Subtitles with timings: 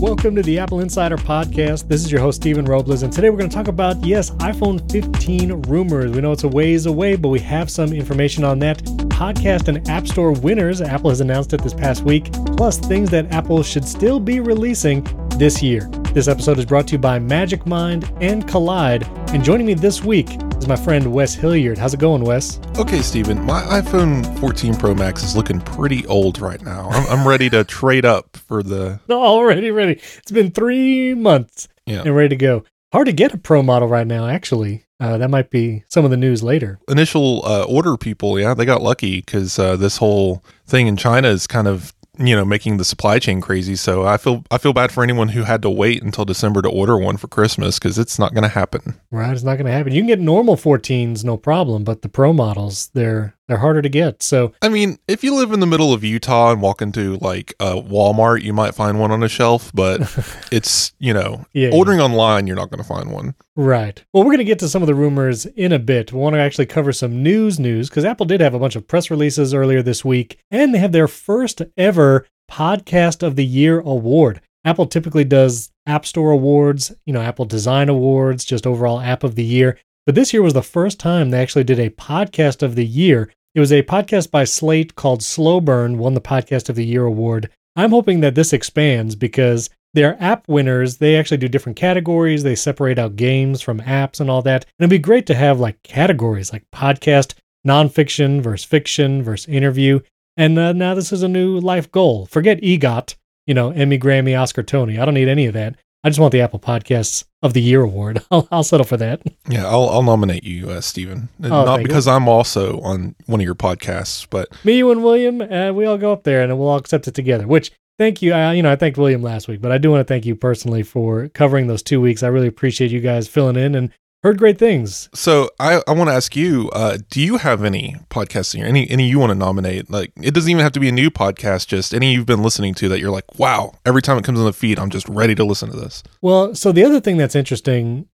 [0.00, 1.86] Welcome to the Apple Insider Podcast.
[1.86, 4.90] This is your host, Stephen Robles, and today we're going to talk about, yes, iPhone
[4.90, 6.12] 15 rumors.
[6.12, 8.78] We know it's a ways away, but we have some information on that.
[9.10, 13.30] Podcast and App Store winners, Apple has announced it this past week, plus things that
[13.30, 15.06] Apple should still be releasing
[15.36, 15.86] this year.
[16.14, 19.06] This episode is brought to you by Magic Mind and Kolide.
[19.34, 20.30] and joining me this week
[20.60, 21.78] is my friend Wes Hilliard.
[21.78, 22.60] How's it going, Wes?
[22.78, 26.88] Okay, Stephen, my iPhone 14 Pro Max is looking pretty old right now.
[26.90, 29.00] I'm, I'm ready to trade up for the.
[29.10, 29.92] Already ready.
[30.18, 32.02] It's been three months Yeah.
[32.02, 32.64] and ready to go.
[32.92, 34.84] Hard to get a Pro model right now, actually.
[34.98, 36.78] Uh, that might be some of the news later.
[36.88, 41.28] Initial uh, order people, yeah, they got lucky because uh, this whole thing in China
[41.28, 43.76] is kind of you know making the supply chain crazy.
[43.76, 46.68] So I feel I feel bad for anyone who had to wait until December to
[46.68, 49.00] order one for Christmas because it's not going to happen.
[49.10, 49.92] Right, it's not going to happen.
[49.92, 53.88] You can get normal 14s, no problem, but the Pro models, they're they're harder to
[53.88, 54.22] get.
[54.22, 57.54] So I mean, if you live in the middle of Utah and walk into like
[57.60, 60.00] a Walmart, you might find one on a shelf, but
[60.52, 63.34] it's you know Yeah, ordering online, you're not going to find one.
[63.56, 64.02] Right.
[64.12, 66.12] Well, we're going to get to some of the rumors in a bit.
[66.12, 68.86] We want to actually cover some news news because Apple did have a bunch of
[68.86, 73.80] press releases earlier this week, and they have their first ever Podcast of the Year
[73.80, 74.40] award.
[74.64, 79.34] Apple typically does App Store awards, you know, Apple Design Awards, just overall App of
[79.34, 79.78] the Year.
[80.06, 83.30] But this year was the first time they actually did a Podcast of the Year.
[83.52, 87.04] It was a podcast by Slate called Slow Burn, won the Podcast of the Year
[87.04, 87.50] award.
[87.74, 92.44] I'm hoping that this expands because their app winners, they actually do different categories.
[92.44, 94.66] They separate out games from apps and all that.
[94.78, 97.34] And it'd be great to have like categories like podcast,
[97.66, 99.98] nonfiction versus fiction versus interview.
[100.36, 102.26] And uh, now this is a new life goal.
[102.26, 103.16] Forget EGOT,
[103.48, 104.96] you know, Emmy, Grammy, Oscar, Tony.
[104.96, 105.74] I don't need any of that.
[106.02, 108.22] I just want the Apple Podcasts of the Year award.
[108.30, 109.20] I'll, I'll settle for that.
[109.48, 111.28] Yeah, I'll, I'll nominate you, uh, Stephen.
[111.42, 111.86] Oh, Not thank you.
[111.88, 115.84] because I'm also on one of your podcasts, but Me, you, and William, uh, we
[115.84, 117.46] all go up there and we'll all accept it together.
[117.46, 118.32] Which, thank you.
[118.32, 120.34] I, you know, I thanked William last week, but I do want to thank you
[120.36, 122.22] personally for covering those two weeks.
[122.22, 123.90] I really appreciate you guys filling in and
[124.22, 125.08] heard great things.
[125.14, 128.88] so I, I want to ask you: uh, Do you have any podcasting or any
[128.90, 129.90] any you want to nominate?
[129.90, 132.74] Like, it doesn't even have to be a new podcast; just any you've been listening
[132.74, 133.74] to that you're like, wow!
[133.84, 136.02] Every time it comes on the feed, I'm just ready to listen to this.
[136.20, 138.08] Well, so the other thing that's interesting,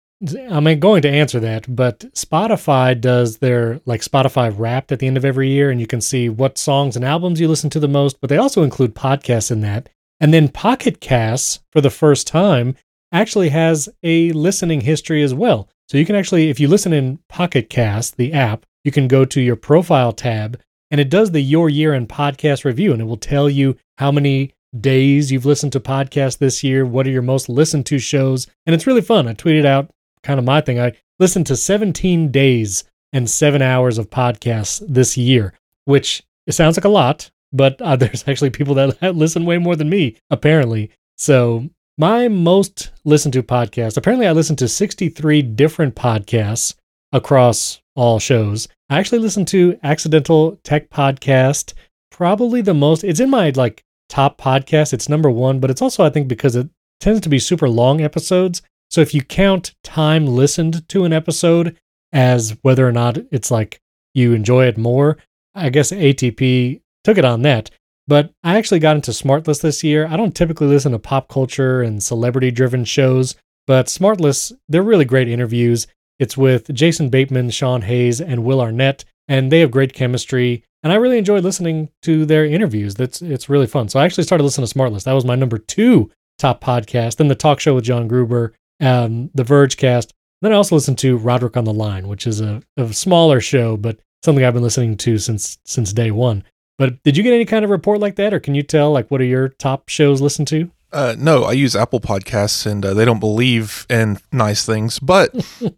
[0.50, 5.16] I'm going to answer that, but Spotify does their like Spotify Wrapped at the end
[5.16, 7.88] of every year, and you can see what songs and albums you listen to the
[7.88, 8.20] most.
[8.20, 9.88] But they also include podcasts in that,
[10.20, 12.76] and then Pocket Casts for the first time
[13.12, 15.68] actually has a listening history as well.
[15.88, 19.24] So you can actually, if you listen in Pocket Cast, the app, you can go
[19.24, 20.60] to your profile tab,
[20.90, 24.10] and it does the Your Year in Podcast review, and it will tell you how
[24.10, 28.46] many days you've listened to podcasts this year, what are your most listened to shows,
[28.66, 29.28] and it's really fun.
[29.28, 29.90] I tweeted out
[30.22, 30.80] kind of my thing.
[30.80, 35.52] I listened to 17 days and seven hours of podcasts this year,
[35.84, 39.76] which it sounds like a lot, but uh, there's actually people that listen way more
[39.76, 40.90] than me, apparently.
[41.16, 46.74] So my most listened to podcast, apparently I listened to 63 different podcasts
[47.12, 48.68] across all shows.
[48.90, 51.72] I actually listened to Accidental Tech Podcast,
[52.10, 53.02] probably the most.
[53.02, 54.92] It's in my like top podcast.
[54.92, 56.68] It's number one, but it's also I think because it
[57.00, 58.62] tends to be super long episodes.
[58.90, 61.76] So if you count time listened to an episode
[62.12, 63.80] as whether or not it's like
[64.14, 65.18] you enjoy it more,
[65.54, 67.70] I guess ATP took it on that.
[68.08, 70.06] But I actually got into Smartless this year.
[70.06, 73.34] I don't typically listen to pop culture and celebrity driven shows,
[73.66, 75.86] but Smartless, they're really great interviews.
[76.18, 80.62] It's with Jason Bateman, Sean Hayes, and Will Arnett, and they have great chemistry.
[80.82, 82.94] And I really enjoy listening to their interviews.
[82.94, 83.88] That's it's really fun.
[83.88, 85.04] So I actually started listening to Smartless.
[85.04, 87.16] That was my number two top podcast.
[87.16, 90.12] Then the talk show with John Gruber, um, the Vergecast.
[90.42, 93.76] Then I also listened to Roderick on the Line, which is a, a smaller show,
[93.76, 96.44] but something I've been listening to since since day one.
[96.78, 99.10] But did you get any kind of report like that, or can you tell like
[99.10, 100.70] what are your top shows listened to?
[100.92, 104.98] Uh, no, I use Apple Podcasts, and uh, they don't believe in nice things.
[104.98, 105.30] But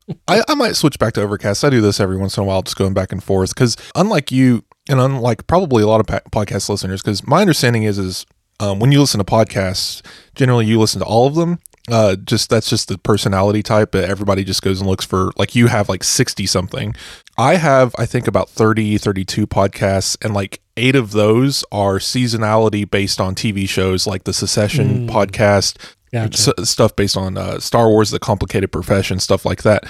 [0.28, 1.64] I, I might switch back to Overcast.
[1.64, 3.54] I do this every once in a while, just going back and forth.
[3.54, 7.98] Because unlike you, and unlike probably a lot of podcast listeners, because my understanding is
[7.98, 8.26] is
[8.60, 10.02] um, when you listen to podcasts,
[10.34, 11.58] generally you listen to all of them.
[11.90, 13.92] Uh, just that's just the personality type.
[13.92, 16.94] But everybody just goes and looks for like you have like sixty something.
[17.38, 22.88] I have I think about 30, 32 podcasts, and like eight of those are seasonality
[22.88, 25.10] based on TV shows, like the Succession Mm.
[25.10, 25.76] podcast,
[26.12, 26.54] Gotcha.
[26.58, 29.84] s- stuff based on uh, Star Wars, The Complicated Profession, stuff like that.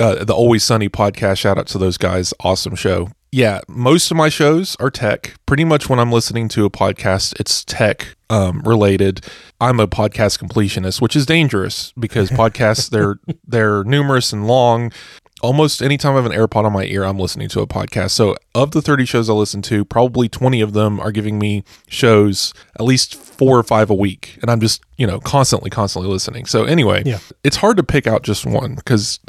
[0.00, 2.34] Uh, the Always Sunny podcast, shout out to those guys.
[2.40, 3.08] Awesome show.
[3.32, 5.34] Yeah, most of my shows are tech.
[5.46, 9.24] Pretty much when I'm listening to a podcast, it's tech um, related.
[9.60, 14.92] I'm a podcast completionist, which is dangerous because podcasts they're they're numerous and long.
[15.42, 18.10] Almost anytime I have an AirPod on my ear, I'm listening to a podcast.
[18.12, 21.62] So, of the 30 shows I listen to, probably 20 of them are giving me
[21.88, 24.38] shows at least four or five a week.
[24.42, 26.46] And I'm just, you know, constantly, constantly listening.
[26.46, 27.18] So, anyway, Yeah.
[27.44, 29.20] it's hard to pick out just one because,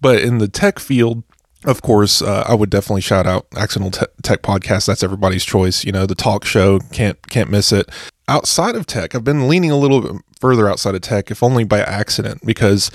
[0.00, 1.22] but in the tech field,
[1.64, 4.86] of course, uh, I would definitely shout out Accidental Te- Tech Podcast.
[4.86, 5.82] That's everybody's choice.
[5.82, 7.88] You know, the talk show can't can't miss it.
[8.28, 11.64] Outside of tech, I've been leaning a little bit further outside of tech, if only
[11.64, 12.90] by accident, because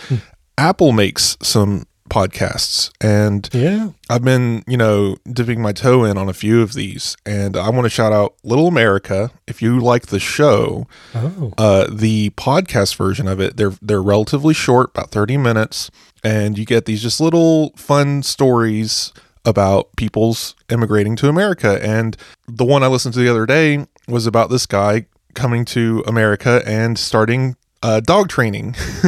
[0.57, 3.89] Apple makes some podcasts, and Yeah.
[4.09, 7.15] I've been, you know, dipping my toe in on a few of these.
[7.25, 9.31] And I want to shout out Little America.
[9.47, 11.53] If you like the show, Oh.
[11.57, 15.91] uh, the podcast version of it, they're they're relatively short, about thirty minutes,
[16.23, 19.13] and you get these just little fun stories
[19.45, 21.79] about people's immigrating to America.
[21.83, 22.17] And
[22.47, 26.61] the one I listened to the other day was about this guy coming to America
[26.65, 28.76] and starting uh, dog training.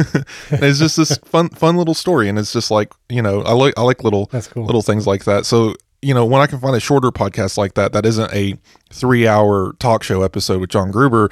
[0.50, 3.74] it's just this fun fun little story, and it's just like you know I like
[3.78, 4.64] I like little cool.
[4.64, 5.46] little things like that.
[5.46, 8.56] So, you know, when I can find a shorter podcast like that, that isn't a
[8.90, 11.30] three hour talk show episode with John Gruber,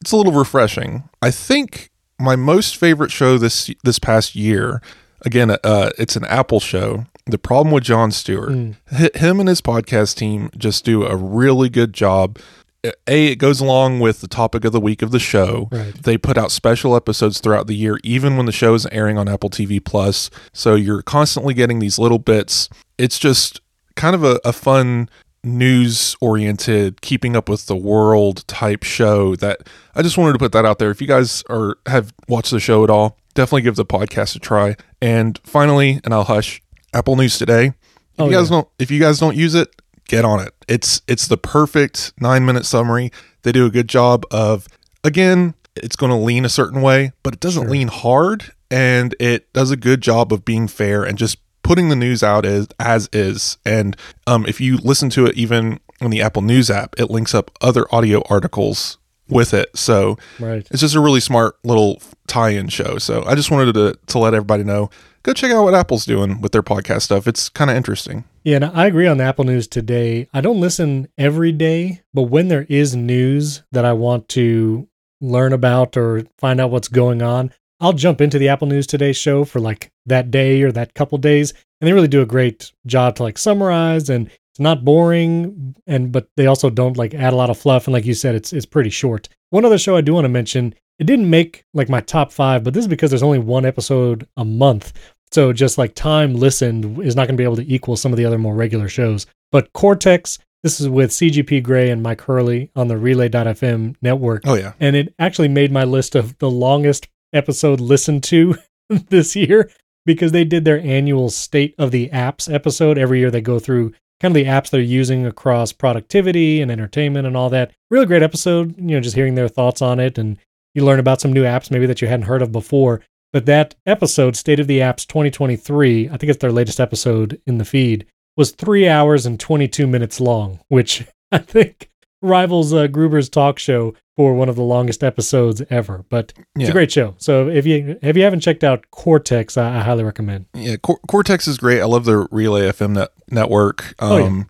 [0.00, 1.08] it's a little refreshing.
[1.22, 4.80] I think my most favorite show this this past year,
[5.22, 7.06] again, uh, it's an Apple show.
[7.26, 9.14] The problem with Jon Stewart, Mm.
[9.16, 12.38] Him and his podcast team just do a really good job.
[12.84, 15.68] A, it goes along with the topic of the week of the show.
[15.72, 15.92] Right.
[15.94, 19.28] They put out special episodes throughout the year, even when the show is airing on
[19.28, 20.30] Apple TV Plus.
[20.52, 22.68] So you're constantly getting these little bits.
[22.96, 23.60] It's just
[23.96, 25.08] kind of a, a fun
[25.42, 29.60] news oriented keeping up with the world type show that
[29.94, 30.90] I just wanted to put that out there.
[30.90, 34.38] If you guys are have watched the show at all, definitely give the podcast a
[34.38, 34.76] try.
[35.02, 36.60] And finally, and I'll hush,
[36.92, 37.66] Apple News today.
[37.66, 37.74] If
[38.20, 38.56] Oh, you guys yeah.
[38.56, 39.68] don't if you guys don't use it,
[40.08, 40.52] get on it.
[40.66, 43.10] It's it's the perfect 9-minute summary.
[43.42, 44.66] They do a good job of
[45.04, 47.70] again, it's going to lean a certain way, but it doesn't Sure.
[47.70, 51.96] lean hard and it does a good job of being fair and just putting the
[51.96, 53.58] news out as as is.
[53.64, 53.96] And
[54.26, 57.50] um, if you listen to it even on the Apple News app, it links up
[57.60, 59.68] other audio articles with it.
[59.76, 60.66] So Right.
[60.70, 62.98] it's just a really smart little tie-in show.
[62.98, 64.90] So I just wanted to to let everybody know.
[65.22, 67.26] Go check out what Apple's doing with their podcast stuff.
[67.26, 68.24] It's kind of interesting.
[68.44, 70.28] Yeah, and I agree on Apple News today.
[70.32, 74.88] I don't listen every day, but when there is news that I want to
[75.20, 79.12] learn about or find out what's going on, I'll jump into the Apple News Today
[79.12, 82.72] show for like that day or that couple days, and they really do a great
[82.86, 87.32] job to like summarize and it's not boring and but they also don't like add
[87.32, 89.28] a lot of fluff and like you said it's it's pretty short.
[89.50, 92.64] One other show I do want to mention, it didn't make like my top 5,
[92.64, 94.92] but this is because there's only one episode a month.
[95.30, 98.16] So just like time listened is not going to be able to equal some of
[98.16, 99.26] the other more regular shows.
[99.52, 104.42] But Cortex, this is with CGP Grey and Mike Hurley on the Relay.fm network.
[104.46, 104.72] Oh yeah.
[104.80, 108.56] And it actually made my list of the longest episode listened to
[108.88, 109.70] this year
[110.06, 112.98] because they did their annual State of the Apps episode.
[112.98, 117.26] Every year they go through kind of the apps they're using across productivity and entertainment
[117.26, 117.72] and all that.
[117.90, 120.38] Really great episode, you know, just hearing their thoughts on it and
[120.74, 123.00] you learn about some new apps maybe that you hadn't heard of before.
[123.32, 127.58] But that episode, State of the Apps 2023, I think it's their latest episode in
[127.58, 128.06] the feed,
[128.36, 131.90] was three hours and 22 minutes long, which I think
[132.22, 136.04] rivals uh, Gruber's talk show for one of the longest episodes ever.
[136.08, 136.68] But it's Yeah.
[136.68, 137.14] a great show.
[137.18, 140.46] So if you if you haven't checked out Cortex, I, I highly recommend.
[140.54, 141.80] Yeah, Cor- Cortex is great.
[141.80, 143.94] I love the Relay FM net- network.
[143.98, 144.24] Oh, yeah.
[144.24, 144.48] Um,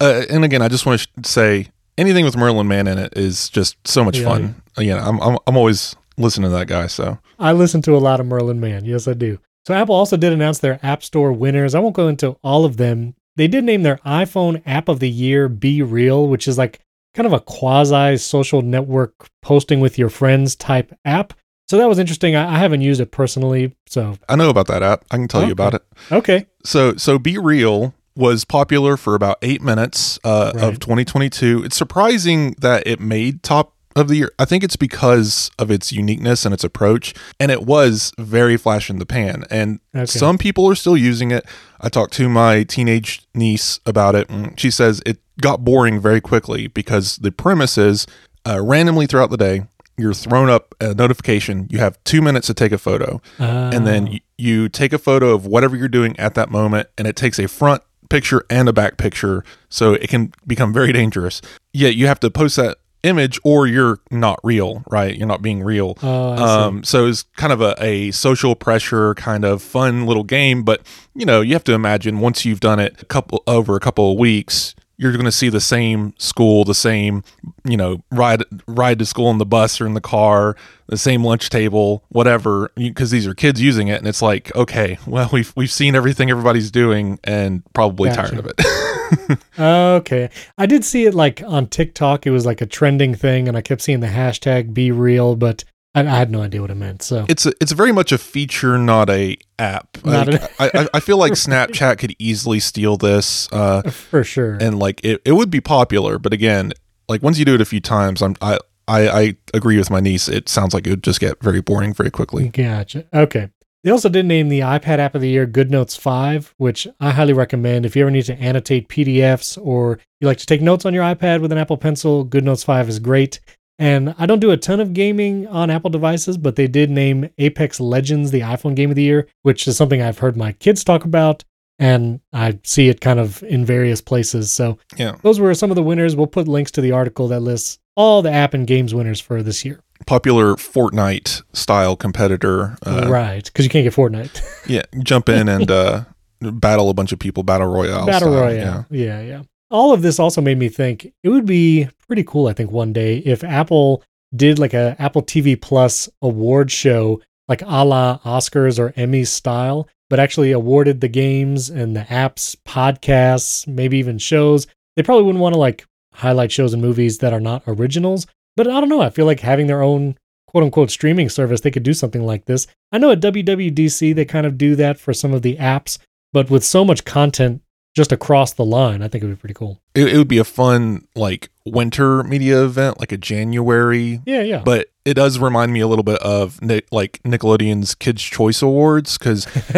[0.00, 1.66] uh, and again, I just want to sh- say
[1.98, 4.62] anything with Merlin Mann in it is just so much Yeah, fun.
[4.78, 6.86] Yeah, I'm, I'm I'm always listening to that guy.
[6.86, 8.84] So I listen to a lot of Merlin Mann.
[8.84, 9.38] Yes, I do.
[9.66, 11.74] So Apple also did announce their App Store winners.
[11.74, 13.14] I won't go into all of them.
[13.36, 16.80] They did name their iPhone App of the Year BeReal, which is like
[17.14, 21.34] kind of a quasi social network posting with your friends type app.
[21.68, 22.34] So that was interesting.
[22.34, 23.76] I, I haven't used it personally.
[23.86, 25.04] So I know about that app.
[25.10, 25.48] I can tell Okay.
[25.48, 25.82] you about it.
[26.10, 30.62] okay, So so BeReal was popular for about eight minutes uh, Right.
[30.64, 31.64] of 2022.
[31.64, 34.30] It's surprising that it made top of the year.
[34.38, 38.88] I think it's because of its uniqueness and its approach, and it was very flash
[38.88, 39.44] in the pan.
[39.50, 40.06] And Okay.
[40.06, 41.44] some people are still using it.
[41.80, 46.20] I talked to my teenage niece about it, and she says it got boring very
[46.20, 48.06] quickly because the premise is
[48.46, 49.62] uh, randomly throughout the day.
[49.98, 51.66] You're thrown up a notification.
[51.70, 54.98] You have two minutes to take a photo and then Ah, you, you take a
[54.98, 58.68] photo of whatever you're doing at that moment and it takes a front picture and
[58.68, 61.40] a back picture so it can become very dangerous.
[61.72, 65.16] Yet you have to post that image or you're not real right?
[65.16, 65.96] You're not being real.
[66.02, 70.62] Oh, um, so it's kind of a, a social pressure kind of fun little game
[70.64, 70.82] but
[71.14, 74.12] you know you have to imagine once you've done it a couple over a couple
[74.12, 77.24] of weeks you're going to see the same school, the same,
[77.64, 80.56] you know, ride ride to school in the bus or in the car,
[80.88, 84.98] the same lunch table, whatever, because these are kids using it, and it's like, okay,
[85.06, 88.30] well, we've we've seen everything everybody's doing, and probably Gotcha.
[88.30, 88.60] tired of it.
[89.58, 90.30] Okay.
[90.56, 92.26] I did see it like on TikTok.
[92.26, 95.64] It was like a trending thing, and I kept seeing the hashtag be real, but
[95.94, 97.02] I, I had no idea what it meant.
[97.02, 99.98] So it's a, it's very much a feature, not a app.
[100.04, 104.22] Not Like, a- I, I I feel like Snapchat could easily steal this, uh, for
[104.24, 104.54] sure.
[104.60, 106.18] and like it, it would be popular.
[106.18, 106.72] But again,
[107.08, 108.58] like once you do it a few times, I'm I.
[108.88, 110.26] I, I agree with my niece.
[110.28, 112.48] It sounds like it would just get very boring very quickly.
[112.48, 113.04] Gotcha.
[113.14, 113.48] Okay.
[113.84, 117.32] They also did name the iPad app of the year GoodNotes 5, which I highly
[117.32, 117.86] recommend.
[117.86, 121.04] If you ever need to annotate PDFs or you like to take notes on your
[121.04, 123.38] iPad with an Apple Pencil, GoodNotes 5 is great.
[123.80, 127.30] And I don't do a ton of gaming on Apple devices, but they did name
[127.38, 130.84] Apex Legends the iPhone game of the year, which is something I've heard my kids
[130.84, 131.44] talk about.
[131.78, 134.52] And I see it kind of in various places.
[134.52, 135.16] So Yeah.
[135.22, 136.14] those were some of the winners.
[136.14, 139.42] We'll put links to the article that lists all the app and games winners for
[139.42, 139.80] this year.
[140.06, 142.76] Popular Fortnite style competitor.
[142.86, 143.44] Uh, right.
[143.44, 144.42] Because you can't get Fortnite.
[144.68, 146.04] Yeah, jump in and uh,
[146.42, 148.04] battle a bunch of people, battle royale.
[148.06, 148.86] Battle style, Royale.
[148.90, 149.22] Yeah.
[149.22, 152.72] yeah, All of this also made me think it would be pretty cool, I think,
[152.72, 154.02] one day if Apple
[154.34, 159.88] did like a Apple TV Plus award show, like a la Oscars or Emmys style,
[160.08, 164.66] but actually awarded the games and the apps, podcasts, maybe even shows.
[164.96, 168.26] They probably wouldn't want to like highlight shows and movies that are not originals,
[168.56, 169.02] but I don't know.
[169.02, 170.16] I feel like having their own
[170.48, 172.66] quote unquote streaming service, they could do something like this.
[172.90, 175.98] I know at WWDC, they kind of do that for some of the apps,
[176.32, 177.62] but with so much content
[177.94, 179.80] just across the line, I think it would be pretty cool.
[179.94, 184.20] It, it would be a fun like winter media event, like a January.
[184.26, 184.62] Yeah, yeah.
[184.64, 186.60] But it does remind me a little bit of
[186.92, 189.46] like Nickelodeon's Kids Choice Awards because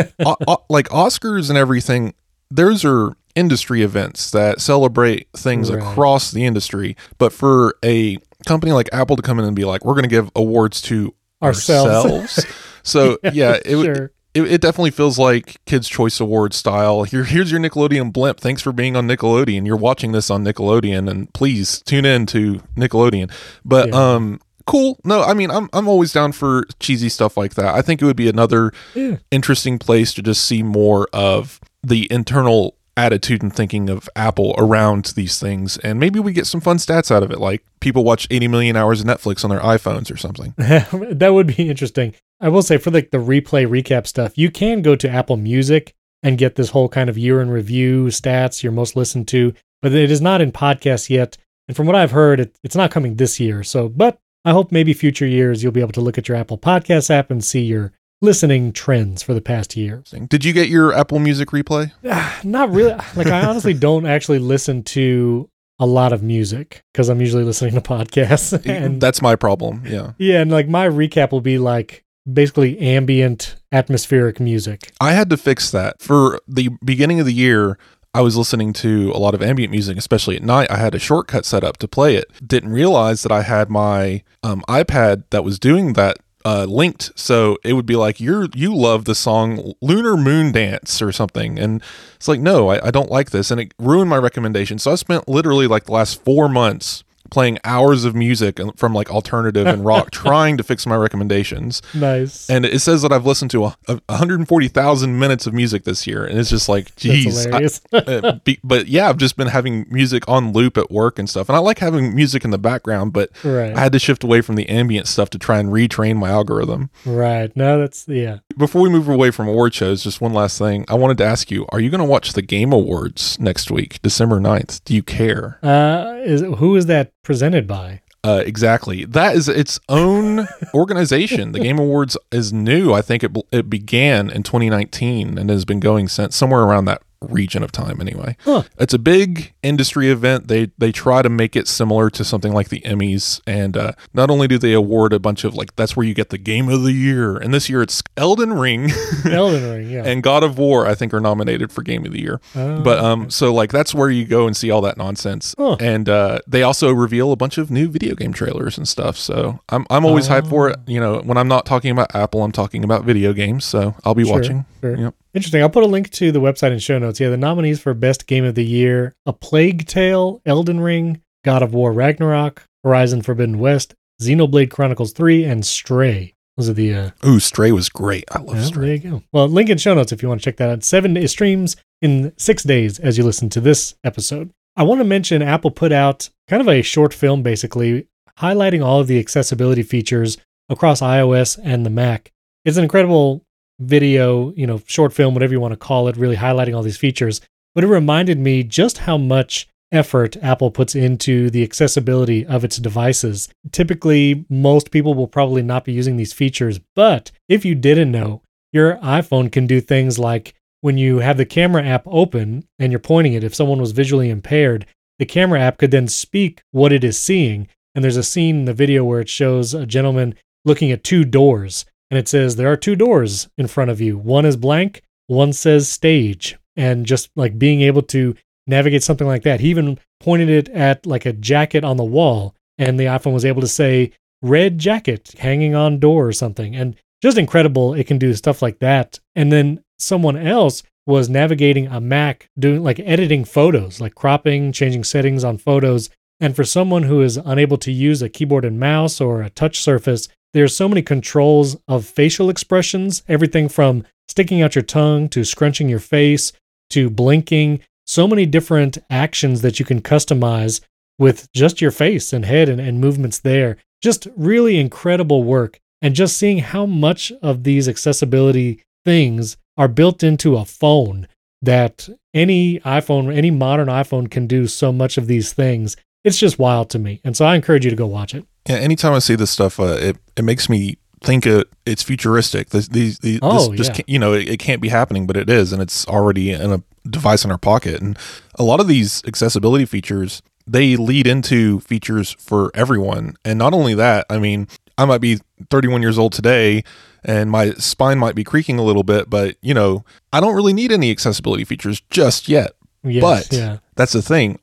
[0.69, 2.15] like Oscars and everything,
[2.51, 5.83] those are industry events that celebrate things Right.
[5.83, 6.97] across the industry.
[7.19, 10.09] But for a company like Apple to come in and be like, we're going to
[10.09, 12.05] give awards to Ourselves.
[12.07, 12.47] ourselves.
[12.83, 13.97] so yeah, it would.
[13.97, 14.13] sure.
[14.35, 17.03] It, it definitely feels like Kids Choice Award style.
[17.05, 18.41] Here, here's your Nickelodeon blimp.
[18.41, 19.67] Thanks for being on Nickelodeon.
[19.67, 23.31] You're watching this on Nickelodeon, and please tune in to Nickelodeon.
[23.65, 24.15] But Yeah.
[24.15, 24.99] um, cool.
[25.05, 27.75] No, I mean, I'm I'm always down for cheesy stuff like that.
[27.75, 29.17] I think it would be another Yeah.
[29.31, 35.13] interesting place to just see more of the internal attitude and thinking of Apple around
[35.17, 38.27] these things, and maybe we get some fun stats out of it, like people watch
[38.31, 40.53] 80 million hours of Netflix on their iPhones or something.
[40.59, 42.15] that would be interesting.
[42.43, 45.95] I will say for like the replay recap stuff, you can go to Apple Music
[46.25, 49.93] and get this whole kind of year in review stats, your most listened to, but
[49.93, 51.39] it is not in podcasts yet.
[51.69, 53.63] And from what I've heard, it, it's not coming this year.
[53.63, 56.59] So, but I hope maybe future years you'll be able to look at your Apple
[56.59, 60.03] Podcast app and see your listening trends for the past year.
[60.29, 61.93] Did you get your Apple Music replay?
[62.45, 62.95] not really.
[63.15, 67.75] Like I honestly don't actually listen to a lot of music because I'm usually listening
[67.75, 68.53] to podcasts.
[68.73, 69.83] And That's my problem.
[69.87, 70.13] Yeah.
[70.19, 74.93] yeah, and like my recap will be like basically ambient atmospheric music.
[75.01, 76.01] I had to fix that.
[76.01, 77.79] For the beginning of the year,
[78.15, 80.71] I was listening to a lot of ambient music, especially at night.
[80.71, 82.31] I had a shortcut set up to play it.
[82.47, 87.57] Didn't realize that I had my um, iPad that was doing that uh, linked, so
[87.65, 91.83] it would be like you're you love the song "Lunar Moon Dance" or something, and
[92.17, 94.79] it's like no, I, I don't like this, and it ruined my recommendation.
[94.79, 99.11] So I spent literally like the last four months playing hours of music from like
[99.11, 101.81] alternative and rock, trying to fix my recommendations.
[101.95, 102.49] Nice.
[102.51, 106.27] And it says that I've listened to a, a 140,000 minutes of music this year.
[106.27, 107.45] And it's just like, geez.
[107.45, 107.81] hilarious.
[107.91, 111.49] uh, be, but yeah, I've just been having music on loop at work and stuff.
[111.49, 113.75] And I like having music in the background, but right.
[113.75, 116.91] I had to shift away from the ambient stuff to try and retrain my algorithm.
[117.07, 117.51] right.
[117.57, 118.39] No, that's yeah.
[118.59, 120.85] Before we move away from award shows, just one last thing.
[120.89, 124.03] I wanted to ask you, are you going to watch the Game Awards next week,
[124.03, 124.85] December 9th?
[124.85, 125.59] Do you care?
[125.63, 128.01] Uh is who is that presented by?
[128.25, 129.05] Uh, exactly.
[129.05, 131.53] That is its own organization.
[131.53, 132.93] The Game Awards is new.
[132.93, 137.03] I think it it began in 2019 and has been going since somewhere around that
[137.31, 138.37] region of time anyway.
[138.45, 138.63] Huh.
[138.79, 140.49] It's a big industry event.
[140.49, 144.31] They they try to make it similar to something like the Emmys and uh, not
[144.31, 146.83] only do they award a bunch of like that's where you get the game of
[146.83, 147.37] the year.
[147.37, 148.91] And this year it's Elden Ring
[149.25, 150.05] Elden Ring, yeah.
[150.05, 152.41] and God of War I think are nominated for game of the year.
[152.55, 155.55] Oh, But um, so like that's where you go and see all that nonsense.
[155.59, 155.77] Huh.
[155.81, 159.17] And uh, they also reveal a bunch of new video game trailers and stuff.
[159.17, 160.77] So I'm I'm always hyped for it.
[160.79, 160.83] Oh.
[160.87, 163.65] You know, when I'm not talking about Apple, I'm talking about video games.
[163.65, 164.65] So I'll be Sure, watching.
[164.81, 164.97] sure.
[164.97, 165.15] Yep.
[165.35, 165.63] Interesting.
[165.63, 167.19] I'll put a link to the website in show notes.
[167.21, 171.63] Yeah, the nominees for Best Game of the Year A Plague Tale, Elden Ring, God
[171.63, 176.35] of War Ragnarok, Horizon Forbidden West, Xenoblade Chronicles 3, and Stray.
[176.57, 176.95] Those are the.
[176.95, 178.25] Uh, Ooh, Stray was great.
[178.31, 178.87] I love yeah, Stray.
[178.87, 179.23] there you go.
[179.33, 180.85] Well, link in show notes if you want to check that out.
[180.85, 184.51] Seven streams in six days as you listen to this episode.
[184.77, 188.07] I want to mention Apple put out kind of a short film basically
[188.39, 192.33] highlighting all of the accessibility features across iOS and the Mac.
[192.65, 193.45] It's an incredible
[193.81, 196.97] video, you know, short film, whatever you want to call it, really highlighting all these
[196.97, 197.41] features.
[197.75, 202.79] But it reminded me just how much effort Apple puts into the accessibility of its
[202.79, 203.49] devices.
[203.71, 208.43] Typically, most people will probably not be using these features, but if you didn't know,
[208.73, 212.99] your iPhone can do things like when you have the camera app open and you're
[212.99, 214.87] pointing it, if someone was visually impaired,
[215.19, 217.69] the camera app could then speak what it is seeing.
[217.95, 221.25] And there's a scene in the video where it shows a gentleman looking at two
[221.25, 224.19] doors and it says, There are two doors in front of you.
[224.19, 226.59] One is blank, one says stage.
[226.77, 228.35] And just like being able to
[228.67, 229.61] navigate something like that.
[229.61, 233.47] He even pointed it at like a jacket on the wall, and the iPhone was
[233.47, 236.77] able to say red jacket hanging on door or something.
[236.77, 239.19] And just incredible it can do stuff like that.
[239.35, 245.05] And then someone else was navigating a Mac doing like editing photos, like cropping, changing
[245.05, 246.11] settings on photos.
[246.43, 249.81] And for someone who is unable to use a keyboard and mouse or a touch
[249.81, 255.29] surface, there are so many controls of facial expressions, everything from sticking out your tongue
[255.29, 256.53] to scrunching your face
[256.91, 260.81] to blinking so many different actions that you can customize
[261.17, 263.77] with just your face and head and, and movements there.
[264.03, 265.79] Just really incredible work.
[266.03, 271.29] And just seeing how much of these accessibility things are built into a phone
[271.63, 275.97] that any iPhone, any modern iPhone can do so much of these things.
[276.25, 277.21] It's just wild to me.
[277.25, 278.47] And so I encourage you to go watch it.
[278.69, 282.71] Yeah, anytime I see this stuff, uh, it, it makes me think it, it's futuristic.
[282.71, 283.95] This, these, these, Oh, this just yeah.
[283.97, 286.73] can't, you know, it, it can't be happening, but it is, and it's already in
[286.73, 288.01] a device in our pocket.
[288.01, 288.17] And
[288.57, 293.35] a lot of these accessibility features, they lead into features for everyone.
[293.45, 296.85] And not only that, I mean, I might be 31 years old today
[297.25, 300.73] and my spine might be creaking a little bit, but you know, I don't really
[300.73, 302.73] need any accessibility features just yet.
[303.05, 303.77] Yes, But- yeah.
[303.95, 304.59] That's the thing.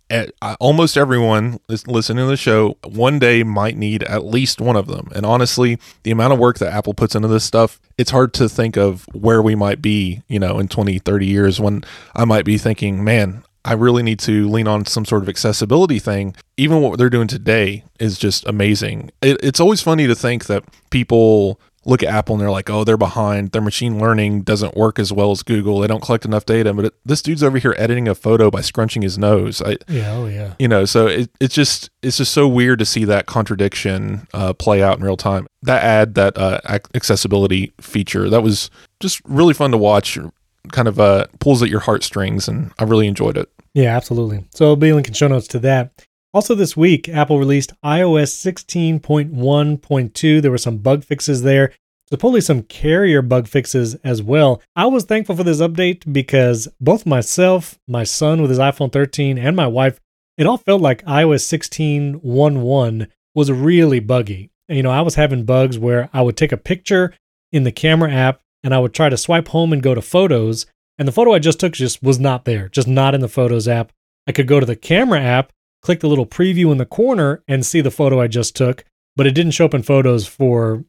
[0.59, 4.87] Almost everyone lis- listening to the show one day might need at least one of
[4.87, 5.09] them.
[5.13, 8.49] And honestly, the amount of work that Apple puts into this stuff, it's hard to
[8.49, 11.83] think of where we might be, you know, in 20, 30 years when
[12.15, 15.99] I might be thinking, man, I really need to lean on some sort of accessibility
[15.99, 16.35] thing.
[16.57, 19.11] Even what they're doing today is just amazing.
[19.21, 22.83] It, it's always funny to think that people look at Apple and they're like, oh,
[22.83, 23.51] they're behind.
[23.51, 25.79] Their machine learning doesn't work as well as Google.
[25.79, 26.73] They don't collect enough data.
[26.73, 29.61] But it, this dude's over here editing a photo by scrunching his nose.
[29.61, 30.53] I, Yeah, oh yeah.
[30.59, 34.53] you know, so it, it's just it's just so weird to see that contradiction uh,
[34.53, 35.47] play out in real time.
[35.63, 36.61] That ad, that uh,
[36.93, 40.17] accessibility feature, that was just really fun to watch.
[40.71, 43.49] Kind of uh, pulls at your heartstrings, and I really enjoyed it.
[43.73, 44.45] Yeah, absolutely.
[44.53, 45.91] So I'll be linking show notes to that.
[46.33, 50.41] Also, this week, Apple released iOS 16.1.2.
[50.41, 51.73] There were some bug fixes there.
[52.07, 54.61] Supposedly some carrier bug fixes as well.
[54.75, 59.37] I was thankful for this update because both myself, my son with his iPhone 13,
[59.37, 59.99] and my wife,
[60.37, 64.51] it all felt like iOS 16.1.1 was really buggy.
[64.67, 67.13] And, you know, I was having bugs where I would take a picture
[67.51, 70.65] in the camera app and I would try to swipe home and go to photos,
[70.97, 73.67] and the photo I just took just was not there, just not in the Photos
[73.67, 73.91] app.
[74.27, 77.65] I could go to the camera app, click the little preview in the corner, and
[77.65, 78.83] see the photo I just took,
[79.15, 80.83] but it didn't show up in Photos for,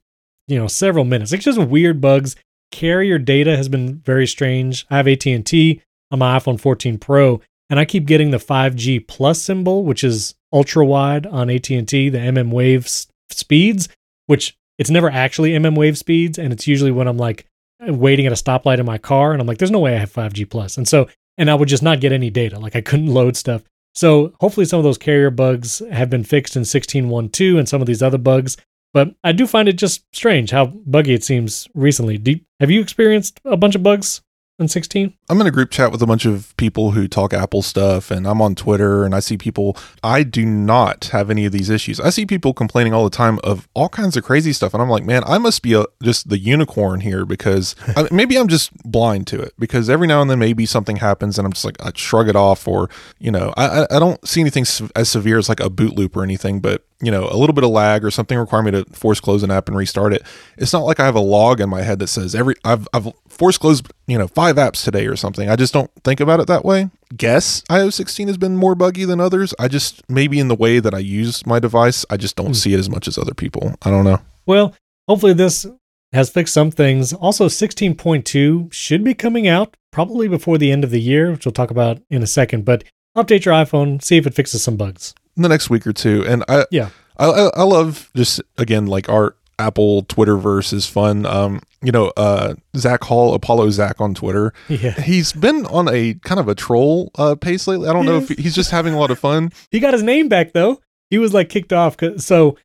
[0.47, 1.33] you know, several minutes.
[1.33, 2.37] It's just weird bugs.
[2.71, 4.87] Carrier data has been very strange.
[4.91, 9.43] I have AT&T on my iPhone 14 Pro, and I keep getting the 5G Plus
[9.43, 12.89] symbol, which is ultra wide on AT&T, the MM Wave
[13.31, 13.89] speeds,
[14.27, 17.47] which it's never actually MM Wave speeds, and it's usually when I'm like
[17.81, 20.13] waiting at a stoplight in my car and I'm like, there's no way I have
[20.13, 20.77] 5G plus.
[20.77, 22.59] And so, and I would just not get any data.
[22.59, 23.63] Like I couldn't load stuff.
[23.95, 27.87] So hopefully some of those carrier bugs have been fixed in 16.1.2 and some of
[27.87, 28.57] these other bugs.
[28.93, 32.21] But I do find it just strange how buggy it seems recently.
[32.25, 34.21] You- have you experienced a bunch of bugs
[34.61, 35.15] in 16?
[35.29, 38.27] I'm in a group chat with a bunch of people who talk Apple stuff, and
[38.27, 39.77] I'm on Twitter, and I see people.
[40.03, 41.99] I do not have any of these issues.
[42.01, 44.89] I see people complaining all the time of all kinds of crazy stuff, and I'm
[44.89, 48.73] like, man, I must be a, just the unicorn here because I, maybe I'm just
[48.85, 49.55] blind to it.
[49.59, 52.37] Because every now and then, maybe something happens, and I'm just like, I shrug it
[52.37, 55.71] off, or you know, I I, I don't see anything as severe as like a
[55.71, 58.63] boot loop or anything, but you know, a little bit of lag or something require
[58.63, 60.23] me to force close an app and restart it.
[60.59, 63.09] It's not like I have a log in my head that says every I've I've
[63.29, 65.49] force closed, you know, five apps today or something.
[65.49, 66.91] I just don't think about it that way.
[67.17, 69.55] Guess iOS 16 has been more buggy than others.
[69.59, 72.53] I just maybe in the way that I use my device, I just don't Hmm.
[72.53, 73.75] see it as much as other people.
[73.83, 74.21] I don't know.
[74.47, 74.75] Well,
[75.09, 75.67] hopefully this
[76.13, 77.13] has fixed some things.
[77.13, 77.49] Also,
[77.95, 81.71] 16.2 should be coming out probably before the end of the year, which we'll talk
[81.71, 82.65] about in a second.
[82.65, 82.85] But
[83.17, 85.15] update your iPhone, see if it fixes some bugs.
[85.41, 86.91] In the next week or two, and I Yeah.
[87.17, 91.25] I I, I love just again like our Apple Twitterverse is fun.
[91.25, 94.53] Um, you know, uh, Zac Hall, ApolloZac on Twitter.
[94.69, 94.91] Yeah.
[95.01, 97.89] He's been on a kind of a troll uh, pace lately.
[97.89, 99.51] I don't know if he's just having a lot of fun.
[99.71, 100.79] He got his name back though.
[101.09, 101.97] He was like kicked off.
[101.97, 102.59] 'cause- So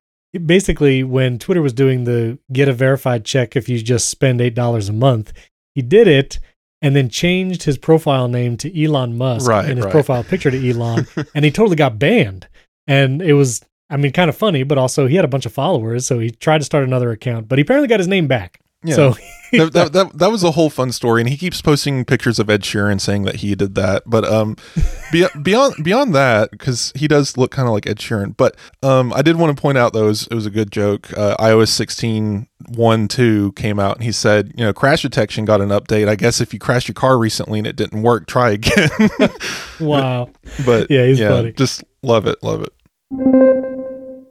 [0.45, 4.53] basically, when Twitter was doing the get a verified check if you just spend eight
[4.53, 5.31] dollars a month,
[5.75, 6.39] he did it
[6.81, 9.91] and then changed his profile name to Elon Musk Right, and his right.
[9.91, 12.47] profile picture to Elon, and he totally got banned.
[12.87, 15.53] And it was, I mean, kind of funny, but also he had a bunch of
[15.53, 18.59] followers, so he tried to start another account, but he apparently got his name back.
[18.85, 18.95] Yeah.
[18.95, 19.15] So
[19.51, 22.49] that, that, that, that was a whole fun story, and he keeps posting pictures of
[22.49, 24.03] Ed Sheeran saying that he did that.
[24.05, 24.57] But um,
[25.11, 28.35] be, beyond beyond that, because he does look kind of like Ed Sheeran.
[28.35, 30.71] But um, I did want to point out though, it was, it was a good
[30.71, 31.11] joke.
[31.17, 35.61] Uh, iOS 16 1 2 came out, and he said, you know, crash detection got
[35.61, 36.07] an update.
[36.07, 38.89] I guess if you crashed your car recently and it didn't work, try again.
[39.79, 40.29] wow.
[40.65, 41.51] but Yeah, he's funny.
[41.53, 42.73] Just love it, love it.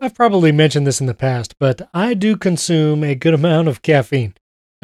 [0.00, 3.80] I've probably mentioned this in the past, but I do consume a good amount of
[3.80, 4.34] caffeine.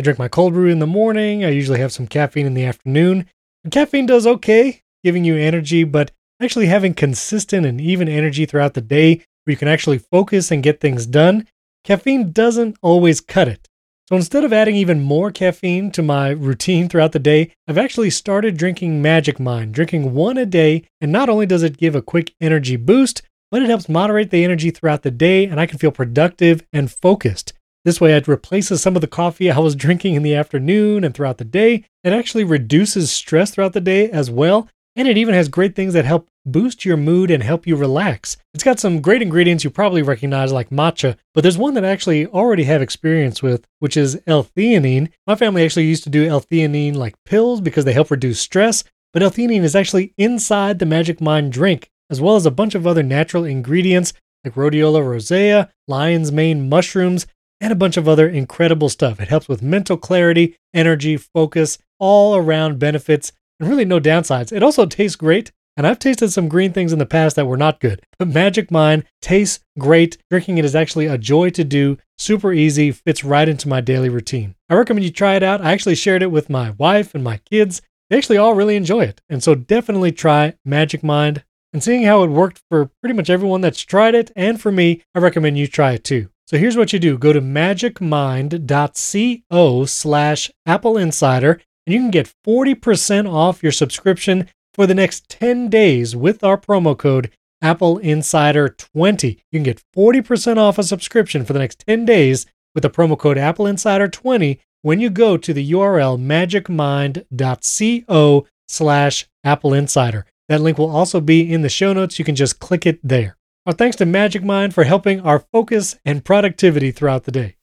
[0.00, 1.44] I drink my cold brew in the morning.
[1.44, 3.26] I usually have some caffeine in the afternoon.
[3.62, 6.10] And caffeine does okay, giving you energy, but
[6.40, 10.62] actually having consistent and even energy throughout the day where you can actually focus and
[10.62, 11.46] get things done,
[11.84, 13.68] caffeine doesn't always cut it.
[14.08, 18.08] So instead of adding even more caffeine to my routine throughout the day, I've actually
[18.08, 22.00] started drinking Magic Mind, drinking one a day, and not only does it give a
[22.00, 25.76] quick energy boost, but it helps moderate the energy throughout the day and I can
[25.76, 27.52] feel productive and focused.
[27.84, 31.14] This way, it replaces some of the coffee I was drinking in the afternoon and
[31.14, 31.84] throughout the day.
[32.04, 34.68] It actually reduces stress throughout the day as well.
[34.96, 38.36] And it even has great things that help boost your mood and help you relax.
[38.52, 41.90] It's got some great ingredients you probably recognize, like matcha, but there's one that I
[41.90, 45.10] actually already have experience with, which is L-theanine.
[45.26, 49.22] My family actually used to do L-theanine like pills because they help reduce stress, but
[49.22, 53.02] L-theanine is actually inside the Magic Mind drink as well as a bunch of other
[53.02, 54.12] natural ingredients
[54.44, 57.26] like rhodiola rosea, lion's mane mushrooms,
[57.60, 59.20] and a bunch of other incredible stuff.
[59.20, 64.52] It helps with mental clarity, energy, focus, all around benefits, and really no downsides.
[64.52, 65.52] It also tastes great.
[65.76, 68.02] And I've tasted some green things in the past that were not good.
[68.18, 70.18] But Magic Mind tastes great.
[70.28, 74.08] Drinking it is actually a joy to do, super easy, fits right into my daily
[74.08, 74.56] routine.
[74.68, 75.62] I recommend you try it out.
[75.62, 77.80] I actually shared it with my wife and my kids.
[78.10, 79.22] They actually all really enjoy it.
[79.30, 81.44] And so definitely try Magic Mind.
[81.72, 85.02] And seeing how it worked for pretty much everyone that's tried it, and for me,
[85.14, 86.28] I recommend you try it too.
[86.50, 92.34] So here's what you do go to magicmind.co slash Apple Insider, and you can get
[92.44, 97.30] 40% off your subscription for the next 10 days with our promo code
[97.62, 99.28] Apple Insider 20.
[99.28, 103.16] You can get 40% off a subscription for the next 10 days with the promo
[103.16, 110.26] code Apple Insider 20 when you go to the URL magicmind.co slash Apple Insider.
[110.48, 112.18] That link will also be in the show notes.
[112.18, 113.36] You can just click it there.
[113.66, 117.56] Our thanks to Magic Mind for helping our focus and productivity throughout the day.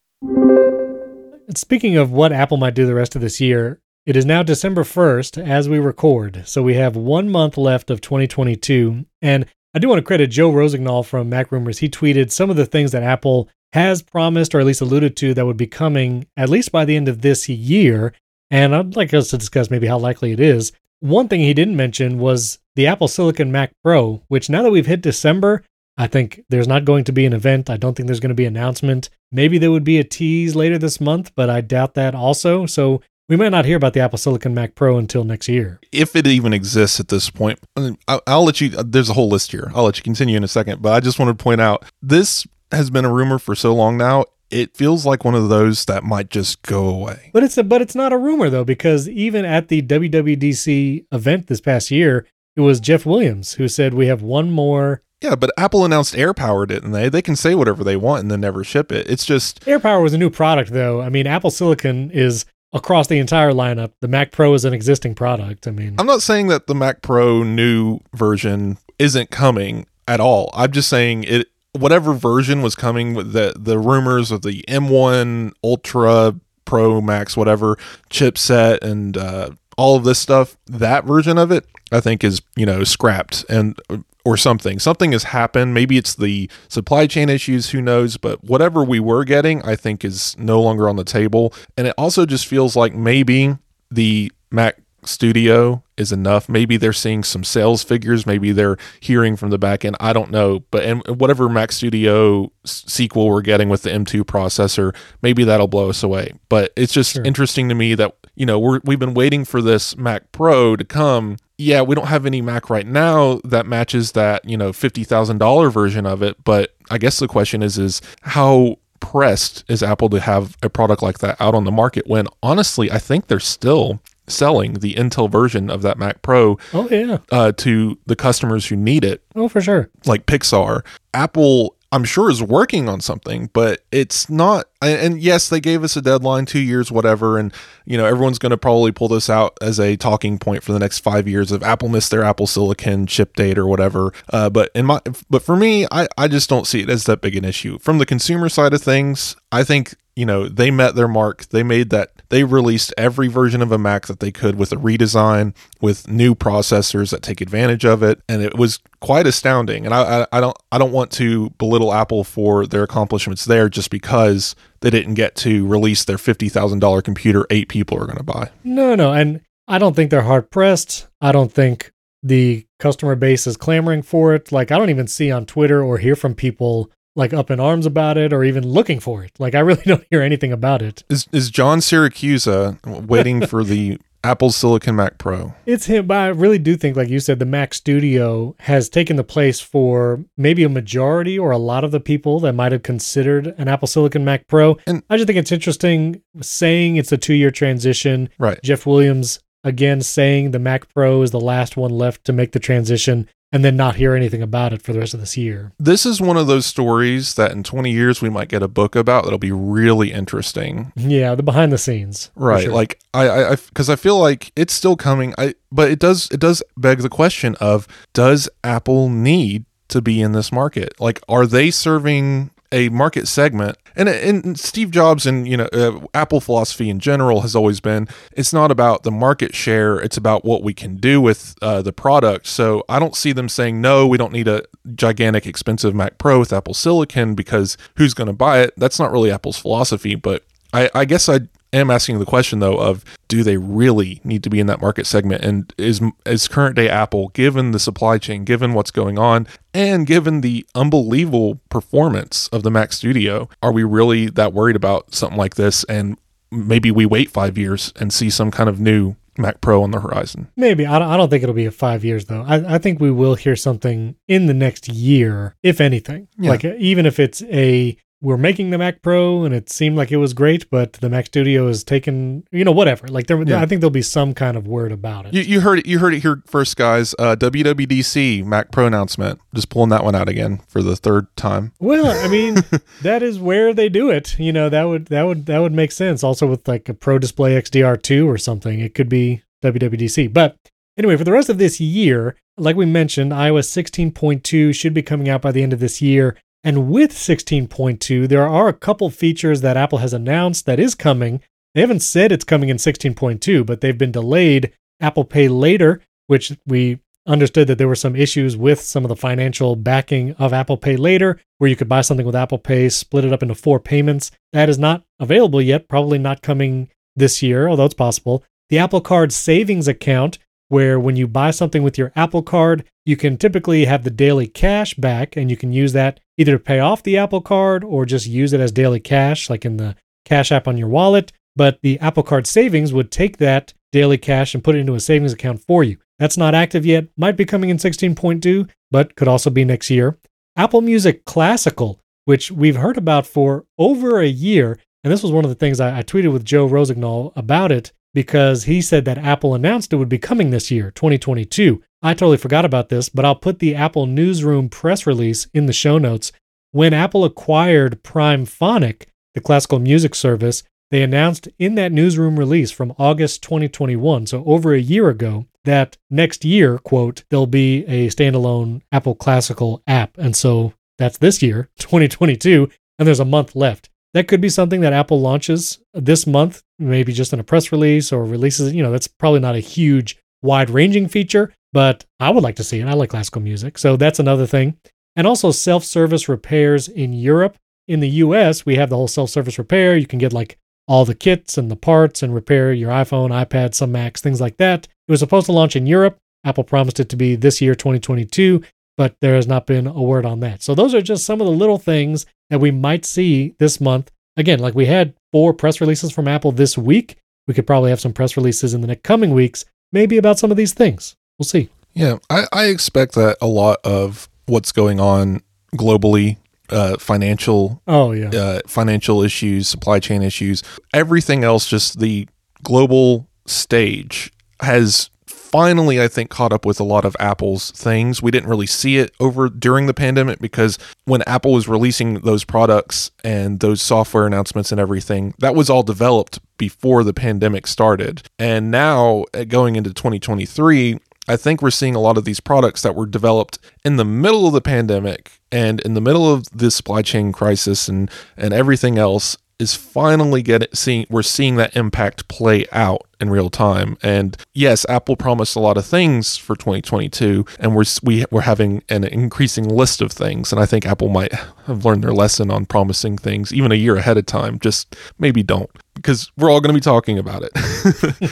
[1.56, 4.84] Speaking of what Apple might do the rest of this year, it is now December
[4.84, 6.44] 1st as we record.
[6.46, 9.08] So we have one month left of 2022.
[9.24, 11.80] And I do want to credit Joe Rossignol from MacRumors.
[11.80, 15.34] He tweeted some of the things that Apple has promised or at least alluded to
[15.34, 18.14] that would be coming at least by the end of this year.
[18.52, 20.74] And I'd like us to discuss maybe how likely it is.
[21.00, 24.86] One thing he didn't mention was the Apple Silicon Mac Pro, which now that we've
[24.86, 25.64] hit December,
[25.98, 27.70] I think there's not going to be an event.
[27.70, 29.10] I don't think there's going to be an announcement.
[29.32, 32.66] Maybe there would be a tease later this month, but I doubt that also.
[32.66, 35.80] So we might not hear about the Apple Silicon Mac Pro until next year.
[35.92, 37.60] if it even exists at this point.
[38.08, 38.70] I'll, I'll let you.
[38.70, 39.72] There's a whole list here.
[39.76, 42.46] I'll let you continue in a second, but I just want to point out this
[42.72, 44.26] has been a rumor for so long now.
[44.50, 47.32] It feels like one of those that might just go away.
[47.34, 51.48] But it's a, but it's not a rumor though, because even at the WWDC event
[51.48, 55.02] this past year, it was Jeff Williams who said we have one more.
[55.22, 57.10] Yeah, but Apple announced AirPower, didn't they?
[57.10, 59.10] They can say whatever they want and then never ship it.
[59.10, 61.02] It's just AirPower was a new product though.
[61.02, 63.94] I mean, Apple Silicon is across the entire lineup.
[64.02, 65.68] The Mac Pro is an existing product.
[65.68, 70.52] I mean, I'm not saying that the Mac Pro new version isn't coming at all.
[70.54, 75.54] I'm just saying it whatever version was coming with the the rumors of the M1
[75.64, 77.78] Ultra Pro Max whatever
[78.10, 82.66] chipset and uh all of this stuff, that version of it I think is, you
[82.66, 83.80] know, scrapped and
[84.28, 84.78] or something.
[84.78, 85.74] Something has happened.
[85.74, 90.04] Maybe it's the supply chain issues, who knows, but whatever we were getting, I think
[90.04, 91.54] is no longer on the table.
[91.78, 93.58] And it also just feels like maybe
[93.90, 96.50] the Mac Studio is enough.
[96.50, 98.26] Maybe they're seeing some sales figures.
[98.26, 99.96] Maybe they're hearing from the back end.
[100.02, 100.60] I don't know.
[100.72, 105.70] But and whatever Mac Studio s- sequel we're getting with the M2 processor, maybe that'll
[105.70, 106.34] blow us away.
[106.50, 107.24] But it's just Sure.
[107.24, 110.84] interesting to me that you know we're we've been waiting for this Mac Pro to
[110.84, 111.38] come.
[111.58, 115.38] Yeah, we don't have any Mac right now that matches that you know fifty thousand
[115.40, 116.44] dollar version of it.
[116.44, 121.02] But I guess the question is is how pressed is Apple to have a product
[121.02, 125.32] like that out on the market when honestly, I think they're still selling the Intel
[125.32, 127.20] version of that Mac Pro Oh yeah.
[127.32, 129.90] uh, to the customers who need it, Oh for sure.
[130.06, 130.84] like Pixar.
[131.14, 134.66] Apple, I'm sure, is working on something, but it's not.
[134.82, 137.38] And yes, they gave us a deadline, two years, whatever.
[137.38, 137.54] And,
[137.86, 140.80] you know, everyone's going to probably pull this out as a talking point for the
[140.80, 144.12] next five years if Apple missed their Apple Silicon chip date or whatever.
[144.30, 147.22] Uh, but in my, but for me, I, I just don't see it as that
[147.22, 147.80] big an issue.
[147.80, 151.62] From the consumer side of things, I think you know they met their mark they
[151.62, 155.56] made that they released every version of a mac that they could with a redesign
[155.82, 160.22] with new processors that take advantage of it and it was quite astounding and i
[160.22, 164.56] i, I don't i don't want to belittle apple for their accomplishments there just because
[164.82, 168.96] they didn't get to release their $50000 computer eight people are going to buy No,
[168.96, 171.08] no, and I don't think they're hard pressed.
[171.20, 171.92] I don't think
[172.24, 174.52] the customer base is clamoring for it.
[174.52, 177.86] Like I don't even see on Twitter or hear from people like up in arms
[177.86, 179.32] about it or even looking for it.
[179.40, 181.04] Like I really don't hear anything about it.
[181.10, 186.18] is is john siracusa uh, waiting for the apple silicon mac pro It's him, but
[186.18, 190.26] I really do think, like you said, the Mac Studio has taken the place for
[190.36, 193.88] maybe a majority or a lot of the people that might have considered an Apple
[193.88, 194.78] Silicon Mac Pro.
[194.88, 198.30] And- I just think it's interesting saying it's a two year transition.
[198.38, 202.52] right Jeff Williams again saying the Mac Pro is the last one left to make
[202.52, 205.72] the transition and then not hear anything about it for the rest of this year.
[205.80, 208.94] this is one of those stories that in 20 years we might get a book
[208.96, 212.30] about that'll be really interesting Yeah, the behind the scenes.
[212.36, 212.74] right sure.
[212.74, 216.42] like i i because I, feel like it's still coming i but it does it
[216.42, 221.46] does beg the question of does apple need to be in this market like are
[221.48, 223.78] they serving a market segment.
[223.96, 228.08] And and Steve Jobs and you know uh, Apple philosophy in general has always been
[228.34, 231.94] it's not about the market share it's about what we can do with uh, the
[231.94, 232.46] product.
[232.48, 236.40] So I don't see them saying no we don't need a gigantic expensive Mac Pro
[236.40, 238.74] with Apple Silicon because who's going to buy it?
[238.78, 241.42] That's not really Apple's philosophy but I, I guess I
[241.74, 245.06] am asking the question though of do they really need to be in that market
[245.06, 249.48] segment and is is current day Apple given the supply chain given what's going on
[249.74, 255.14] and given the unbelievable performance of the Mac Studio are we really that worried about
[255.14, 256.18] something like this and
[256.52, 260.00] maybe we wait 5 years and see some kind of new Mac Pro on the
[260.00, 260.86] horizon Maybe.
[260.86, 262.42] I don't, I don't think it'll be a five years, though.
[262.42, 266.28] I, I think we will hear something in the next year, if anything.
[266.38, 266.52] Yeah.
[266.52, 270.18] Like, even if it's a, we're making the Mac Pro and it seemed like it
[270.18, 273.08] was great, but the Mac Studio is taken, you know, whatever.
[273.08, 273.62] Like, there, Yeah.
[273.62, 275.34] I think there'll be some kind of word about it.
[275.34, 279.40] you, you heard it you heard it here first guys uh, WWDC Mac Pro announcement
[279.54, 282.56] just pulling that one out again for the third time well, I mean,
[283.04, 284.38] that is where they do it.
[284.40, 286.24] You know, that would, that would, that would make sense.
[286.24, 290.34] Also with like a Pro Display XDR2 or something, it could be WWDC.
[290.34, 290.56] But
[290.98, 295.30] anyway, for the rest of this year, like we mentioned, iOS 16.2 should be coming
[295.30, 296.36] out by the end of this year.
[296.64, 301.42] And with 16.2, there are a couple features that Apple has announced that is coming.
[301.74, 304.74] They haven't said it's coming in 16.2, but they've been delayed.
[305.00, 309.16] Apple Pay Later, which we understood that there were some issues with some of the
[309.16, 313.26] financial backing of Apple Pay Later, where you could buy something with Apple Pay, split
[313.26, 314.32] it up into four payments.
[314.54, 318.44] That is not available yet, probably not coming this year, although it's possible.
[318.70, 323.16] The Apple Card savings account, where when you buy something with your Apple Card, you
[323.16, 326.80] can typically have the daily cash back and you can use that either to pay
[326.80, 329.96] off the Apple Card or just use it as daily cash, like in the
[330.28, 331.32] Cash app on your wallet.
[331.56, 335.00] But the Apple Card savings would take that daily cash and put it into a
[335.00, 335.98] savings account for you.
[336.20, 340.18] That's not active yet, might be coming in 16.2, but could also be next year.
[340.58, 344.78] Apple Music Classical, which we've heard about for over a year.
[345.04, 347.94] And this was one of the things I, I tweeted with Joe Rossignol about it
[348.18, 351.84] because he said that Apple announced it would be coming this year, 2022.
[352.02, 355.72] I totally forgot about this, but I'll put the Apple Newsroom press release in the
[355.72, 356.32] show notes.
[356.72, 362.96] When Apple acquired Primephonic, the classical music service, they announced in that newsroom release from
[362.98, 368.82] August 2021, so over a year ago, that next year, quote, there'll be a standalone
[368.92, 370.18] Apple Classical app.
[370.18, 373.92] And so that's this year, 2022, and there's a month left.
[374.14, 378.12] That could be something that Apple launches this month, maybe just in a press release
[378.12, 378.74] or releases.
[378.74, 382.64] You know, that's probably not a huge, wide ranging feature, but I would like to
[382.64, 382.88] see it.
[382.88, 383.78] I like classical music.
[383.78, 384.78] So that's another thing.
[385.16, 387.58] And also self service repairs in Europe.
[387.88, 389.98] In the US, we have the whole self service repair.
[389.98, 393.76] You can get like all the kits and the parts and repair your iPhone, iPad,
[393.76, 394.88] some Macs, things like that.
[395.08, 396.18] It was supposed to launch in Europe.
[396.44, 398.62] Apple promised it to be this year, 2022,
[398.98, 400.62] but there has not been a word on that.
[400.64, 404.12] So those are just some of the little things that we might see this month.
[404.36, 407.18] Again, like we had four press releases from Apple this week.
[407.48, 410.52] We could probably have some press releases in the next coming weeks, maybe about some
[410.52, 411.16] of these things.
[411.40, 411.70] We'll see.
[411.94, 415.42] Yeah, I, I expect that a lot of what's going on
[415.76, 416.38] globally
[416.70, 418.30] uh, financial Oh yeah.
[418.30, 422.28] uh, financial issues, supply chain issues, everything else, just the
[422.64, 424.32] global stage
[424.62, 425.10] has
[425.48, 428.22] finally, I think, caught up with a lot of Apple's things.
[428.22, 432.44] We didn't really see it over during the pandemic because when Apple was releasing those
[432.44, 438.24] products and those software announcements and everything, that was all developed before the pandemic started.
[438.38, 442.82] And now, uh, going into 2023, I think we're seeing a lot of these products
[442.84, 446.72] that were developed in the middle of the pandemic and in the middle of the
[446.72, 452.28] supply chain crisis and and everything else is finally getting seeing we're seeing that impact
[452.28, 453.98] play out in real time.
[454.04, 458.84] And yes, Apple promised a lot of things for 2022, and we're we, we're having
[458.90, 460.52] an increasing list of things.
[460.52, 461.34] And I think Apple might
[461.66, 464.60] have learned their lesson on promising things even a year ahead of time.
[464.60, 467.52] Just maybe don't because we're all going to be talking about it.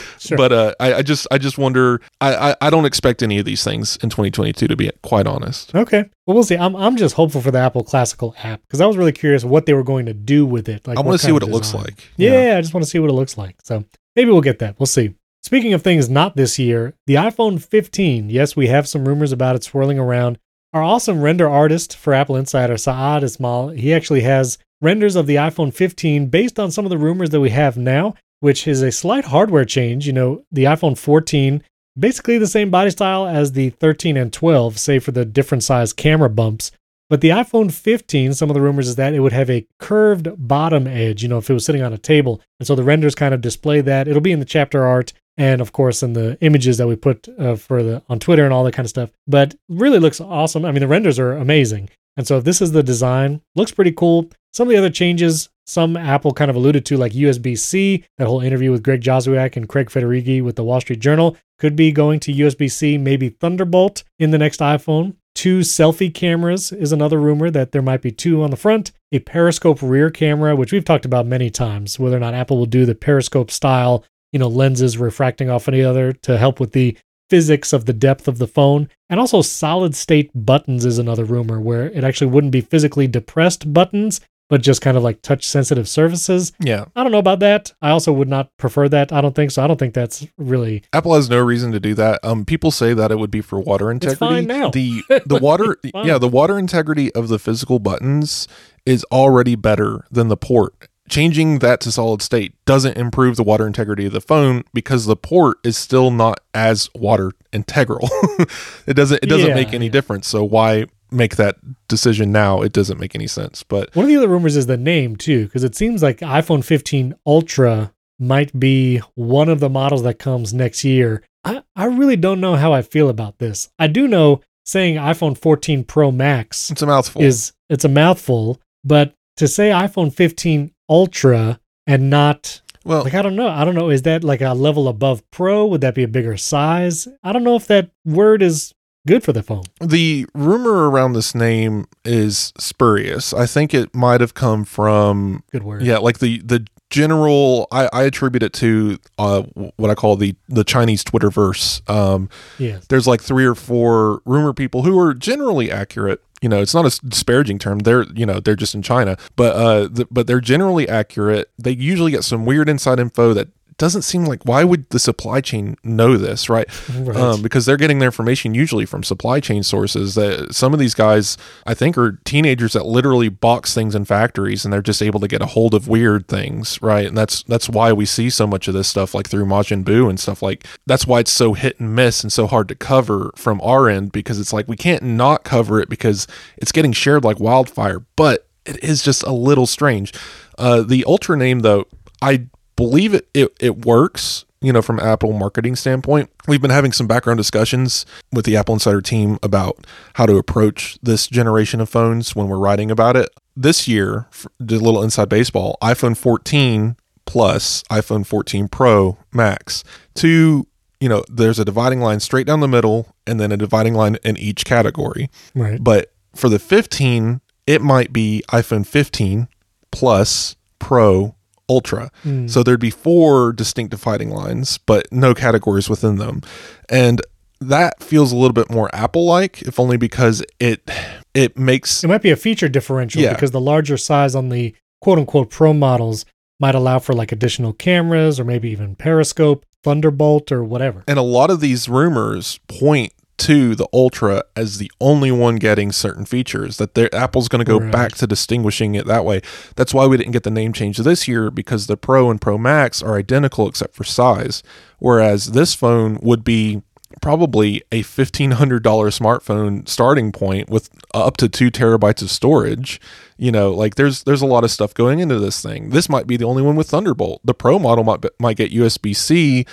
[0.18, 0.36] Sure.
[0.36, 2.00] But uh, I, I just I just wonder.
[2.20, 5.74] I, I I don't expect any of these things in 2022 to be quite honest.
[5.74, 6.04] Okay.
[6.26, 6.56] Well, we'll see.
[6.56, 9.66] I'm I'm just hopeful for the Apple Classical app because I was really curious what
[9.66, 10.86] they were going to do with it.
[10.86, 12.08] Like, I want to see what it looks like.
[12.16, 13.56] Yeah, I just want to see what it looks like.
[13.62, 13.84] So
[14.16, 14.78] maybe we'll get that.
[14.80, 15.14] We'll see.
[15.42, 18.30] Speaking of things not this year, the iPhone 15.
[18.30, 20.38] Yes, we have some rumors about it swirling around.
[20.76, 25.36] Our awesome render artist for Apple Insider, Saad Ismail, he actually has renders of the
[25.36, 28.92] iPhone 15 based on some of the rumors that we have now, which is a
[28.92, 30.06] slight hardware change.
[30.06, 31.64] You know, the iPhone 14
[31.98, 35.94] basically the same body style as the 13 and 12, save for the different size
[35.94, 36.72] camera bumps.
[37.08, 40.28] But the iPhone 15, some of the rumors is that it would have a curved
[40.36, 42.42] bottom edge, you know, if it was sitting on a table.
[42.60, 44.08] And so the renders kind of display that.
[44.08, 47.28] It'll be in the chapter art and of course in the images that we put
[47.38, 49.10] uh, for the on Twitter and all that kind of stuff.
[49.26, 50.64] But really looks awesome.
[50.64, 51.90] I mean, the renders are amazing.
[52.16, 54.30] And so this is the design, looks pretty cool.
[54.52, 58.26] Some of the other changes, some Apple kind of alluded to, like USB C, that
[58.26, 61.92] whole interview with Greg Joswiak and Craig Federighi with the Wall Street Journal, could be
[61.92, 65.16] going to USB C, maybe Thunderbolt in the next iPhone.
[65.34, 68.92] Two selfie cameras is another rumor that there might be two on the front.
[69.12, 72.64] A periscope rear camera, which we've talked about many times, whether or not Apple will
[72.64, 74.02] do the periscope style,
[74.36, 76.94] you know, lenses refracting off any other to help with the
[77.30, 78.90] physics of the depth of the phone.
[79.08, 83.72] And also solid state buttons is another rumor where it actually wouldn't be physically depressed
[83.72, 84.20] buttons,
[84.50, 86.52] but just kind of like touch sensitive surfaces.
[86.60, 86.84] Yeah.
[86.94, 87.72] I don't know about that.
[87.80, 89.10] I also would not prefer that.
[89.10, 89.64] I don't think so.
[89.64, 92.22] I don't think that's really Apple has no reason to do that.
[92.22, 94.12] Um, people say that it would be for water integrity.
[94.12, 94.68] It's fine now.
[94.68, 98.48] The the water, yeah, the water integrity of the physical buttons
[98.84, 100.90] is already better than the port.
[101.08, 105.16] Changing that to solid state doesn't improve the water integrity of the phone because the
[105.16, 108.08] port is still not as water integral.
[108.86, 109.92] it doesn't it doesn't Yeah, make any yeah.
[109.92, 110.26] difference.
[110.26, 111.56] So why make that
[111.88, 112.62] decision now?
[112.62, 113.62] It doesn't make any sense.
[113.62, 116.64] But One of the other rumors is the name too, because it seems like iPhone
[116.64, 121.22] 15 Ultra might be one of the models that comes next year.
[121.44, 123.68] I, I really don't know how I feel about this.
[123.78, 127.22] I do know saying iPhone 14 Pro Max it's a mouthful.
[127.22, 133.22] is it's a mouthful, but to say iPhone 15 Ultra and not well, like I
[133.22, 135.66] don't know, I don't know, is that like a level above Pro?
[135.66, 137.08] Would that be a bigger size?
[137.24, 138.72] I don't know if that word is
[139.08, 139.64] good for the phone.
[139.80, 143.32] The rumor around this name is spurious.
[143.34, 145.82] I think it might have come from Good word.
[145.82, 147.66] yeah, like the the general.
[147.72, 149.42] I, I attribute it to uh,
[149.76, 151.88] what I call the the Chinese Twitterverse.
[151.90, 152.86] Um, Yes.
[152.88, 156.22] there's like three or four rumor people who are generally accurate.
[156.42, 157.80] You know, it's not a disparaging term.
[157.80, 161.50] They're you know they're just in China, but uh, the, but they're generally accurate.
[161.58, 165.40] They usually get some weird inside info that doesn't seem like why would the supply
[165.40, 166.66] chain know this, right?
[166.90, 167.16] Right.
[167.16, 170.14] um, because they're getting their information usually from supply chain sources.
[170.14, 171.36] That some of these guys,
[171.66, 175.28] I think, are teenagers that literally box things in factories, and they're just able to
[175.28, 177.06] get a hold of weird things, right?
[177.06, 180.08] And that's that's why we see so much of this stuff, like through Majin Bu
[180.08, 180.66] and stuff like.
[180.86, 184.12] That's why it's so hit and miss and so hard to cover from our end
[184.12, 188.46] because it's like we can't not cover it because it's getting shared like wildfire, but
[188.64, 190.12] it is just a little strange.
[190.58, 191.86] Uh, the Ultra name, though,
[192.22, 196.30] I believe it, it it works you know from apple marketing standpoint.
[196.46, 200.98] We've been having some background discussions with the apple insider team about how to approach
[201.02, 203.30] this generation of phones when we're writing about it.
[203.56, 204.26] This year
[204.64, 209.82] did a little inside baseball iphone 14 plus iphone 14 pro max.
[210.14, 210.66] Two
[211.00, 214.16] you know there's a dividing line straight down the middle and then a dividing line
[214.24, 215.30] in each category.
[215.54, 215.82] Right.
[215.82, 219.48] but for the 15 it might be iphone 15
[219.90, 221.34] plus pro
[221.68, 222.48] ultra Mm.
[222.48, 226.42] so there'd be four distinct dividing lines, but no categories within them.
[226.88, 227.20] And
[227.60, 230.88] that feels a little bit more Apple like, if only because it
[231.34, 233.32] it makes It might be a feature differential Yeah.
[233.32, 236.24] because the larger size on the quote unquote pro models
[236.60, 241.02] might allow for like additional cameras or maybe even periscope, thunderbolt, or whatever.
[241.08, 245.92] and a lot of these rumors point to the Ultra as the only one getting
[245.92, 246.78] certain features.
[246.78, 247.92] That Apple's going to go Right.
[247.92, 249.42] back to distinguishing it that way.
[249.76, 252.56] That's why we didn't get the name change this year because the Pro and Pro
[252.58, 254.62] Max are identical except for size.
[254.98, 256.82] Whereas this phone would be
[257.22, 263.00] probably a $1500 smartphone starting point with up to 2 terabytes of storage
[263.38, 266.26] you know like there's there's a lot of stuff going into this thing this might
[266.26, 269.64] be the only one with thunderbolt the pro model might might get usb-c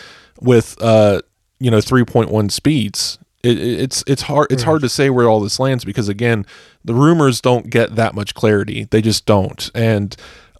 [0.41, 1.19] with uh
[1.59, 5.39] you know 3.1 speeds it, it- it's it's hard it's hard to say where all
[5.39, 6.45] this lands because again
[6.83, 8.85] the rumors don't get that much clarity.
[8.89, 9.69] They just don't.
[9.75, 10.15] And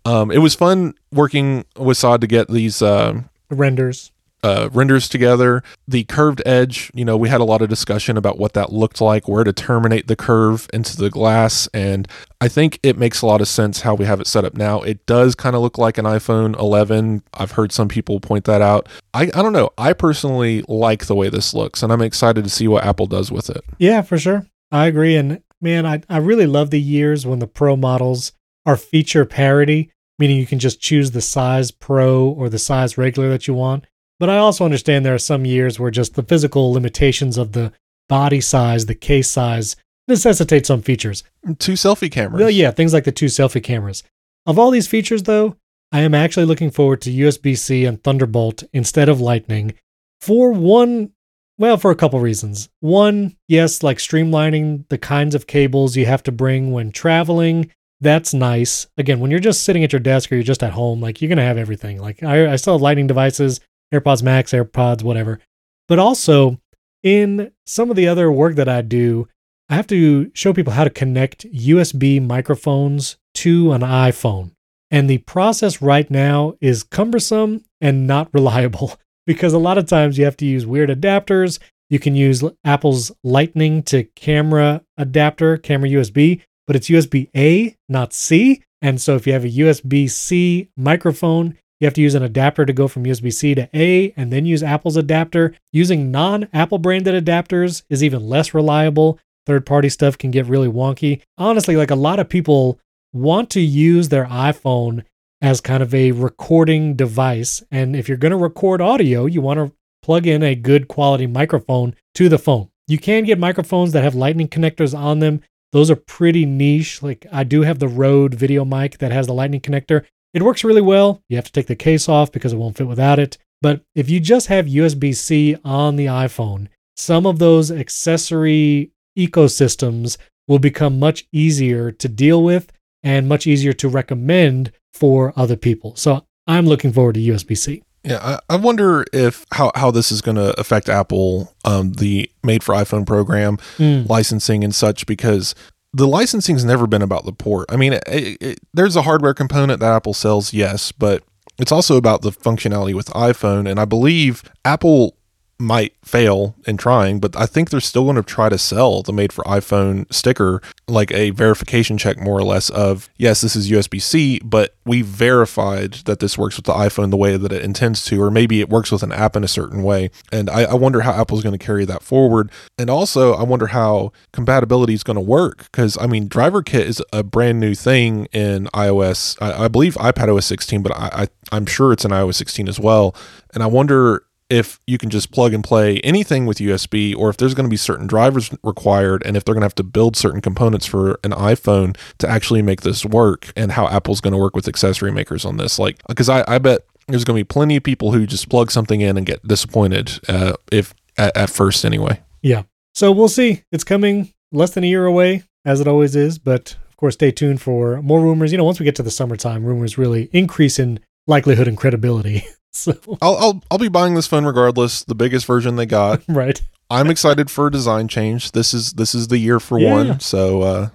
[0.05, 4.11] um, it was fun working with Saad to get these uh, renders.
[4.43, 5.63] Uh, renders together.
[5.87, 9.01] The curved edge, you know, we had a lot of discussion about what that looked
[9.01, 11.67] like, where to terminate the curve into the glass.
[11.73, 12.07] And
[12.41, 14.81] I think it makes a lot of sense how we have it set up now.
[14.81, 17.23] It does kind of look like an iPhone 11.
[17.33, 18.89] I've heard some people point that out.
[19.13, 19.71] I, I don't know.
[19.77, 23.31] I personally like the way this looks, and I'm excited to see what Apple does
[23.31, 23.63] with it.
[23.77, 24.45] Yeah, for sure.
[24.71, 25.15] I agree.
[25.15, 28.33] And man, I, I really love the years when the pro models
[28.65, 33.29] are feature parity, meaning you can just choose the size pro or the size regular
[33.29, 33.87] that you want.
[34.19, 37.73] But I also understand there are some years where just the physical limitations of the
[38.09, 39.75] body size, the case size,
[40.07, 41.23] necessitate some features.
[41.59, 42.39] Two selfie cameras.
[42.39, 44.03] Well, yeah, things like the two selfie cameras.
[44.45, 45.55] Of all these features, though,
[45.91, 49.73] I am actually looking forward to USB C and Thunderbolt instead of Lightning
[50.21, 51.11] for one,
[51.57, 52.69] well, for a couple reasons.
[52.79, 57.71] One, yes, like streamlining the kinds of cables you have to bring when traveling.
[58.01, 58.87] That's nice.
[58.97, 61.29] Again, when you're just sitting at your desk or you're just at home, like you're
[61.29, 62.01] going to have everything.
[62.01, 63.59] Like I, I still have Lightning devices,
[63.93, 65.39] AirPods Max, AirPods, whatever.
[65.87, 66.59] But also,
[67.03, 69.27] in some of the other work that I do,
[69.69, 74.51] I have to show people how to connect USB microphones to an iPhone.
[74.91, 80.17] And the process right now is cumbersome and not reliable because a lot of times
[80.17, 81.59] you have to use weird adapters.
[81.89, 88.13] You can use Apple's Lightning to camera adapter, camera USB, but it's USB A, not
[88.13, 88.61] C.
[88.81, 92.65] And so if you have a USB C microphone, you have to use an adapter
[92.65, 95.53] to go from USB C to A and then use Apple's adapter.
[95.71, 99.19] Using non Apple branded adapters is even less reliable.
[99.45, 101.21] Third party stuff can get really wonky.
[101.37, 102.79] Honestly, like a lot of people
[103.11, 105.03] want to use their iPhone
[105.41, 107.61] as kind of a recording device.
[107.69, 111.27] And if you're going to record audio, you want to plug in a good quality
[111.27, 112.69] microphone to the phone.
[112.87, 115.41] You can get microphones that have lightning connectors on them.
[115.73, 117.03] Those are pretty niche.
[117.03, 120.05] Like I do have the Rode video mic that has the lightning connector.
[120.33, 121.21] It works really well.
[121.29, 123.37] You have to take the case off because it won't fit without it.
[123.61, 130.17] But if you just have USB C on the iPhone, some of those accessory ecosystems
[130.47, 132.71] will become much easier to deal with
[133.03, 135.95] and much easier to recommend for other people.
[135.95, 137.83] So I'm looking forward to USB C.
[138.03, 138.19] Yeah,
[138.49, 142.61] I, I wonder if how, how this is going to affect Apple, um, the made
[142.63, 145.55] for iPhone program, licensing and such, because
[145.93, 147.67] the licensing's never been about the port.
[147.69, 151.23] I mean, it, it, there's a hardware component that Apple sells, yes, but
[151.59, 153.69] it's also about the functionality with iPhone.
[153.69, 155.15] And I believe Apple
[155.63, 159.13] might fail in trying, but I think they're still going to try to sell the
[159.13, 163.71] made for iPhone sticker, like a verification check, more or less, of yes, this is
[163.71, 167.63] USB C, but we verified that this works with the iPhone the way that it
[167.63, 170.11] intends to, or maybe it works with an app in a certain way.
[170.31, 172.51] And I, I wonder how Apple's going to carry that forward.
[172.77, 177.01] And also, I wonder how compatibility is going to work because I mean, DriverKit is
[177.13, 179.37] a brand new thing in iOS.
[179.41, 182.67] I, I believe iPad OS 16, but I, I I'm sure it's in iOS 16
[182.67, 183.15] as well.
[183.53, 187.37] And I wonder if you can just plug and play anything with USB, or if
[187.37, 190.15] there's going to be certain drivers required, and if they're going to have to build
[190.15, 194.37] certain components for an iPhone to actually make this work, and how Apple's going to
[194.37, 195.79] work with accessory makers on this.
[195.79, 198.69] Like, because I, I bet there's going to be plenty of people who just plug
[198.69, 202.21] something in and get disappointed, uh, if at, at first anyway.
[202.43, 202.63] Yeah.
[202.93, 203.63] So we'll see.
[203.71, 206.37] It's coming less than a year away, as it always is.
[206.37, 208.51] But of course, stay tuned for more rumors.
[208.51, 212.43] You know, once we get to the summertime, rumors really increase in likelihood and credibility.
[212.75, 215.03] So, I'll, I'll I'll be buying this phone regardless.
[215.03, 216.23] The biggest version they got.
[216.27, 216.61] right.
[216.89, 218.51] I'm excited for a design change.
[218.51, 219.91] This is this is the year for Yeah.
[219.91, 220.19] one.
[220.19, 220.89] So uh,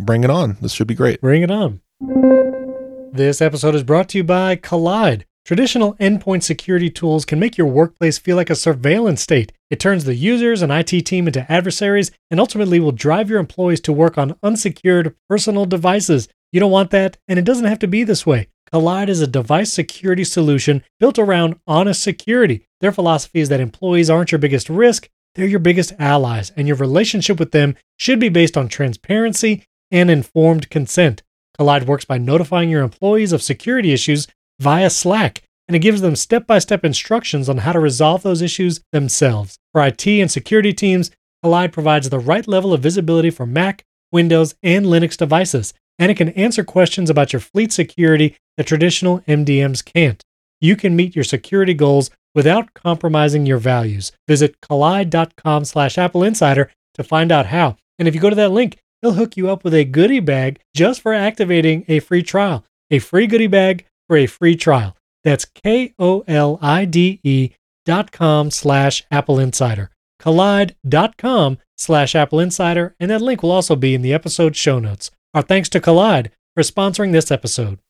[0.00, 0.56] bring it on.
[0.60, 1.20] This should be great.
[1.20, 1.80] Bring it on.
[3.12, 5.22] This episode is brought to you by Kolide.
[5.44, 9.52] Traditional endpoint security tools can make your workplace feel like a surveillance state.
[9.70, 13.80] It turns the users and IT team into adversaries and ultimately will drive your employees
[13.82, 16.28] to work on unsecured personal devices.
[16.54, 18.46] You don't want that, and it doesn't have to be this way.
[18.72, 22.64] Kolide is a device security solution built around honest security.
[22.80, 26.76] Their philosophy is that employees aren't your biggest risk, they're your biggest allies, and your
[26.76, 31.24] relationship with them should be based on transparency and informed consent.
[31.58, 34.28] Kolide works by notifying your employees of security issues
[34.60, 38.42] via Slack, and it gives them step by step instructions on how to resolve those
[38.42, 39.58] issues themselves.
[39.72, 41.10] For IT and security teams,
[41.44, 46.16] Kolide provides the right level of visibility for Mac, Windows, and Linux devices, and it
[46.16, 50.22] can answer questions about your fleet security that traditional MDMs can't.
[50.60, 54.12] You can meet your security goals without compromising your values.
[54.26, 57.76] Visit kolide.com slash Apple Insider to find out how.
[57.98, 60.60] And if you go to that link, they'll hook you up with a goodie bag
[60.74, 62.64] just for activating a free trial.
[62.90, 64.96] A free goodie bag for a free trial.
[65.22, 65.90] That's K-O-L-I-D-E
[67.86, 69.90] dot com slash Apple Insider.
[70.20, 75.10] Kolide.com slash Apple Insider, and that link will also be in the episode show notes.
[75.34, 77.80] Our thanks to Kolide for sponsoring this episode.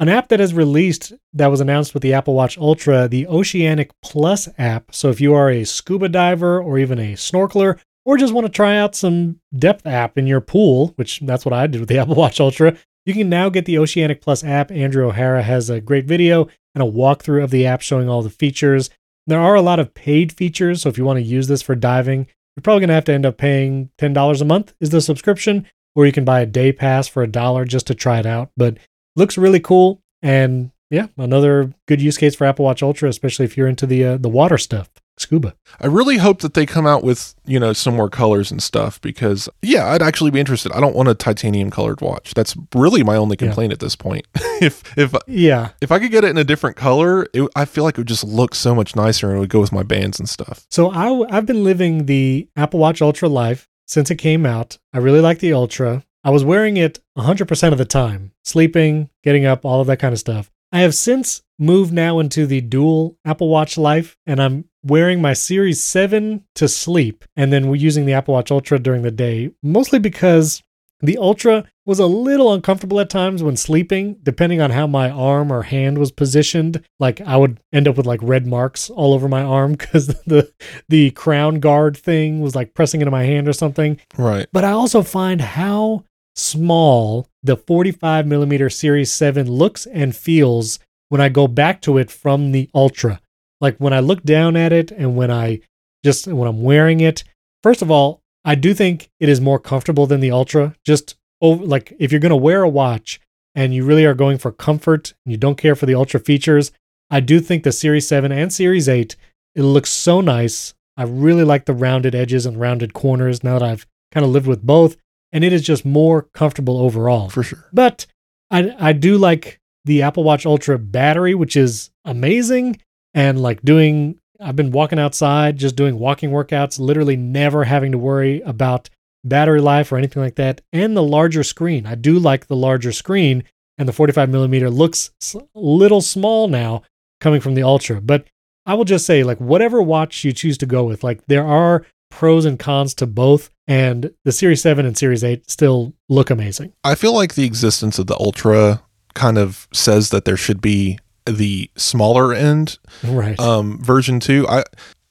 [0.00, 3.92] An app that has released that was announced with the Apple Watch Ultra, the Oceanic
[4.02, 4.92] Plus app.
[4.92, 8.52] So if you are a scuba diver or even a snorkeler, or just want to
[8.52, 11.98] try out some depth app in your pool, which that's what I did with the
[12.00, 12.76] Apple Watch Ultra,
[13.06, 14.72] you can now get the Oceanic Plus app.
[14.72, 18.30] Andrew O'Hara has a great video and a walkthrough of the app showing all the
[18.30, 18.90] features.
[19.28, 21.76] There are a lot of paid features, so if you want to use this for
[21.76, 22.26] diving,
[22.56, 25.68] you're probably going to have to end up paying $10 a month is the subscription,
[25.94, 28.50] or you can buy a day pass for a dollar just to try it out.
[28.56, 28.78] But
[29.16, 33.56] looks really cool and yeah, another good use case for Apple Watch Ultra, especially if
[33.56, 35.54] you're into the uh, the water stuff, scuba.
[35.80, 39.00] I really hope that they come out with you know some more colors and stuff
[39.00, 40.70] because yeah, I'd actually be interested.
[40.72, 42.34] I don't want a titanium colored watch.
[42.34, 43.74] That's really my only complaint yeah.
[43.74, 44.26] at this point.
[44.60, 47.82] if if yeah, if I could get it in a different color, it, I feel
[47.82, 50.20] like it would just look so much nicer and it would go with my bands
[50.20, 50.66] and stuff.
[50.70, 54.78] So I I've been living the Apple Watch Ultra life since it came out.
[54.92, 56.04] I really like the Ultra.
[56.22, 60.12] I was wearing it 100% of the time, sleeping, getting up, all of that kind
[60.12, 60.50] of stuff.
[60.72, 65.32] I have since moved now into the dual Apple Watch life, and I'm wearing my
[65.32, 69.98] Series 7 to sleep, and then using the Apple Watch Ultra during the day, mostly
[69.98, 70.62] because
[71.00, 75.52] the Ultra was a little uncomfortable at times when sleeping, depending on how my arm
[75.52, 76.82] or hand was positioned.
[76.98, 80.52] Like I would end up with like red marks all over my arm because the
[80.88, 84.00] the crown guard thing was like pressing into my hand or something.
[84.16, 84.46] Right.
[84.52, 86.04] But I also find how
[86.36, 90.78] small the 45 millimeter Series 7 looks and feels
[91.08, 93.20] when I go back to it from the Ultra.
[93.60, 95.60] Like when I look down at it and when I
[96.04, 97.24] just when I'm wearing it,
[97.62, 100.74] first of all, I do think it is more comfortable than the Ultra.
[100.84, 103.20] Just over, like if you're going to wear a watch
[103.54, 106.72] and you really are going for comfort and you don't care for the Ultra features,
[107.10, 109.16] I do think the Series 7 and Series 8
[109.54, 110.74] it looks so nice.
[110.96, 114.46] I really like the rounded edges and rounded corners now that I've kind of lived
[114.46, 114.96] with both
[115.32, 117.28] and it is just more comfortable overall.
[117.28, 117.68] For sure.
[117.72, 118.06] But
[118.50, 122.80] I I do like the Apple Watch Ultra battery, which is amazing.
[123.12, 127.98] And like doing, I've been walking outside, just doing walking workouts, literally never having to
[127.98, 128.90] worry about
[129.24, 130.60] battery life or anything like that.
[130.72, 131.86] And the larger screen.
[131.86, 133.44] I do like the larger screen,
[133.78, 136.82] and the 45 millimeter looks a little small now
[137.20, 138.00] coming from the Ultra.
[138.00, 138.26] But
[138.66, 141.86] I will just say, like, whatever watch you choose to go with, like, there are
[142.10, 146.72] pros and cons to both and the series 7 and series 8 still look amazing
[146.84, 148.82] i feel like the existence of the ultra
[149.14, 153.38] kind of says that there should be the smaller end right.
[153.40, 154.62] um version 2 i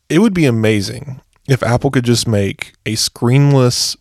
[0.10, 3.98] it would be amazing if apple could just make a screenless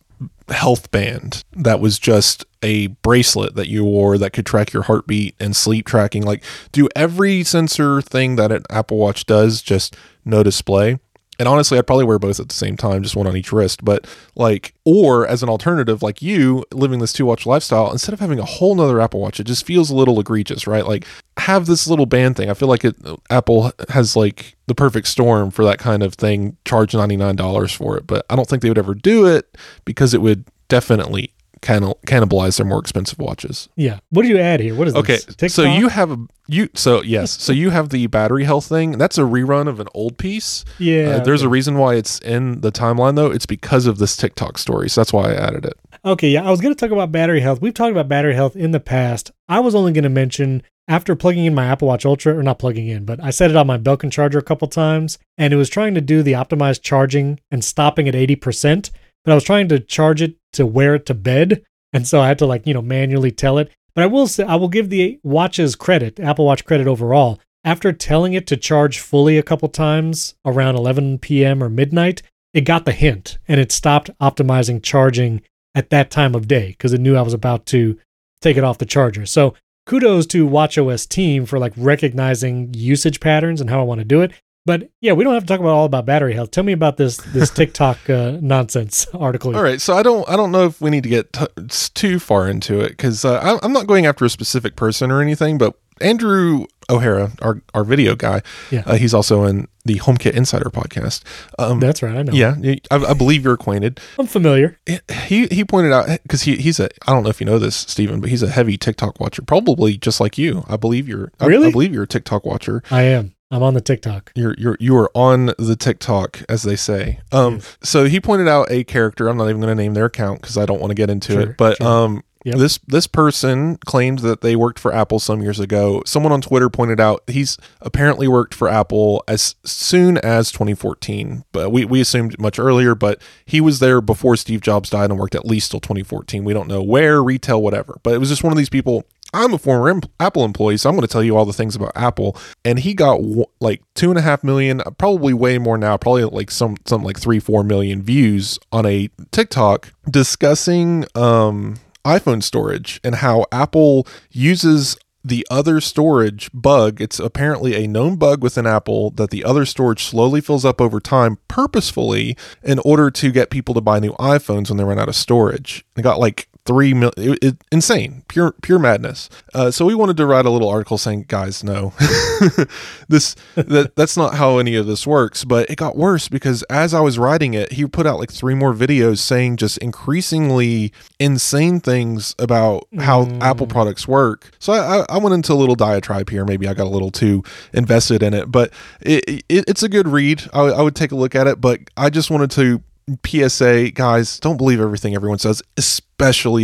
[0.49, 5.35] health band that was just a bracelet that you wore that could track your heartbeat
[5.41, 6.23] and sleep tracking.
[6.23, 10.99] Like do every sensor thing that an apple watch does just no display
[11.43, 13.85] and honestly, I'd probably wear both at the same time, just one on each wrist.
[13.85, 18.21] But like, or as an alternative, like you living this two watch lifestyle, instead of
[18.21, 20.87] having a whole nother Apple Watch, it just feels a little egregious, right?
[20.87, 21.05] Like,
[21.39, 22.49] have this little band thing.
[22.49, 22.95] I feel like it,
[23.29, 26.57] Apple has like the perfect storm for that kind of thing.
[26.65, 29.59] Charge ninety nine dollars for it, but I don't think they would ever do it
[29.85, 31.33] because it would definitely
[31.63, 33.69] cann- cannibalize their more expensive watches.
[33.77, 34.01] Yeah.
[34.11, 34.75] What do you add here?
[34.75, 35.19] What is okay?
[35.39, 35.55] This?
[35.55, 38.99] So you have a you so yes, so you have the battery health thing.
[38.99, 40.65] That's a rerun of an old piece.
[40.79, 41.17] Yeah.
[41.17, 43.31] Uh, there's a reason why it's in the timeline though.
[43.31, 44.91] It's because of this TikTok story.
[44.91, 45.79] So that's why I added it.
[46.05, 47.63] Okay, yeah, I was going to talk about battery health.
[47.63, 49.31] We've talked about battery health in the past.
[49.49, 52.59] I was only going to mention after plugging in my Apple Watch Ultra, or not
[52.59, 55.57] plugging in, but I set it on my Belkin charger a couple times, and it
[55.57, 58.91] was trying to do the optimized charging and stopping at 80%.
[59.25, 61.63] But I was trying to charge it to wear it to bed,
[61.93, 63.71] and so I had to like you know manually tell it.
[63.95, 67.41] But I will say I will give the watches credit, Apple Watch credit overall.
[67.65, 71.63] After telling it to charge fully a couple times around 11 p.m.
[71.63, 75.43] or midnight, it got the hint and it stopped optimizing charging
[75.75, 77.99] at that time of day because it knew I was about to
[78.41, 79.27] take it off the charger.
[79.27, 79.55] So
[79.87, 84.21] kudos to WatchOS team for like recognizing usage patterns and how I want to do
[84.21, 84.33] it.
[84.65, 86.53] But yeah, we don't have to talk about all about battery health.
[86.53, 89.57] Tell me about this this TikTok uh, nonsense article.
[89.57, 91.47] All right, so I don't I don't know if we need to get t-
[91.95, 95.59] too far into it because uh, I'm not going after a specific person or anything,
[95.59, 98.43] but Andrew O'Hara, our our video guy.
[98.71, 98.83] Yeah.
[98.87, 101.23] Uh, he's also in the HomeKit Insider podcast.
[101.59, 102.17] Um, That's right.
[102.17, 102.33] I know.
[102.33, 102.55] yeah,
[102.91, 103.99] I, I believe you're acquainted.
[104.17, 104.79] I'm familiar.
[105.27, 107.75] He he pointed out because he he's a I don't know if you know this
[107.75, 110.65] Stephen, but he's a heavy TikTok watcher, probably just like you.
[110.69, 112.83] I believe you're I- I, believe you're a TikTok watcher.
[112.93, 113.35] I am.
[113.53, 114.33] I'm on the TikTok.
[114.35, 117.21] You're you're you are on the TikTok as they say.
[117.31, 119.29] Um, so he pointed out a character.
[119.29, 121.33] I'm not even going to name their account because I don't want to get into
[121.35, 121.57] Sure, it.
[121.59, 121.87] But sure.
[121.87, 122.57] um, Yep.
[122.57, 126.03] this this person claimed that they worked for Apple some years ago.
[126.07, 131.45] Someone on Twitter pointed out he's apparently worked for Apple as soon as 2014.
[131.53, 132.97] But we we assumed much earlier.
[132.97, 136.43] But he was there before Steve Jobs died and worked at least till 2014.
[136.43, 138.01] We don't know where, retail, whatever.
[138.03, 139.05] But it was just one of these people.
[139.35, 141.93] I'm a former Apple employee, so I'm going to tell you all the things about
[141.95, 142.37] Apple.
[142.65, 143.21] And he got
[143.61, 147.19] like two and a half million, probably way more now, probably like some some like
[147.19, 154.97] three four million views on a TikTok discussing um, iPhone storage and how Apple uses
[155.25, 157.01] the other storage bug.
[157.01, 161.01] It's apparently a known bug within Apple that the other storage slowly fills up over
[161.01, 165.09] time purposefully in order to get people to buy new iPhones when they run out
[165.09, 165.85] of storage.
[165.95, 169.29] They got like three mil, it, it, insane, pure pure madness.
[169.55, 171.93] Uh, so we wanted to write a little article saying, guys, no,
[173.09, 175.45] this that that's not how any of this works.
[175.45, 178.55] But it got worse because as I was writing it, he put out like three
[178.55, 183.43] more videos saying just increasingly insane things about how Mm.
[183.43, 184.51] Apple products work.
[184.59, 186.45] So I, I, I went into a little diatribe here.
[186.45, 187.43] Maybe I got a little too
[187.73, 190.43] invested in it, but it, it, it's a good read.
[190.53, 192.83] I, I would take a look at it, but I just wanted to
[193.27, 196.12] PSA, guys, don't believe everything everyone says, especially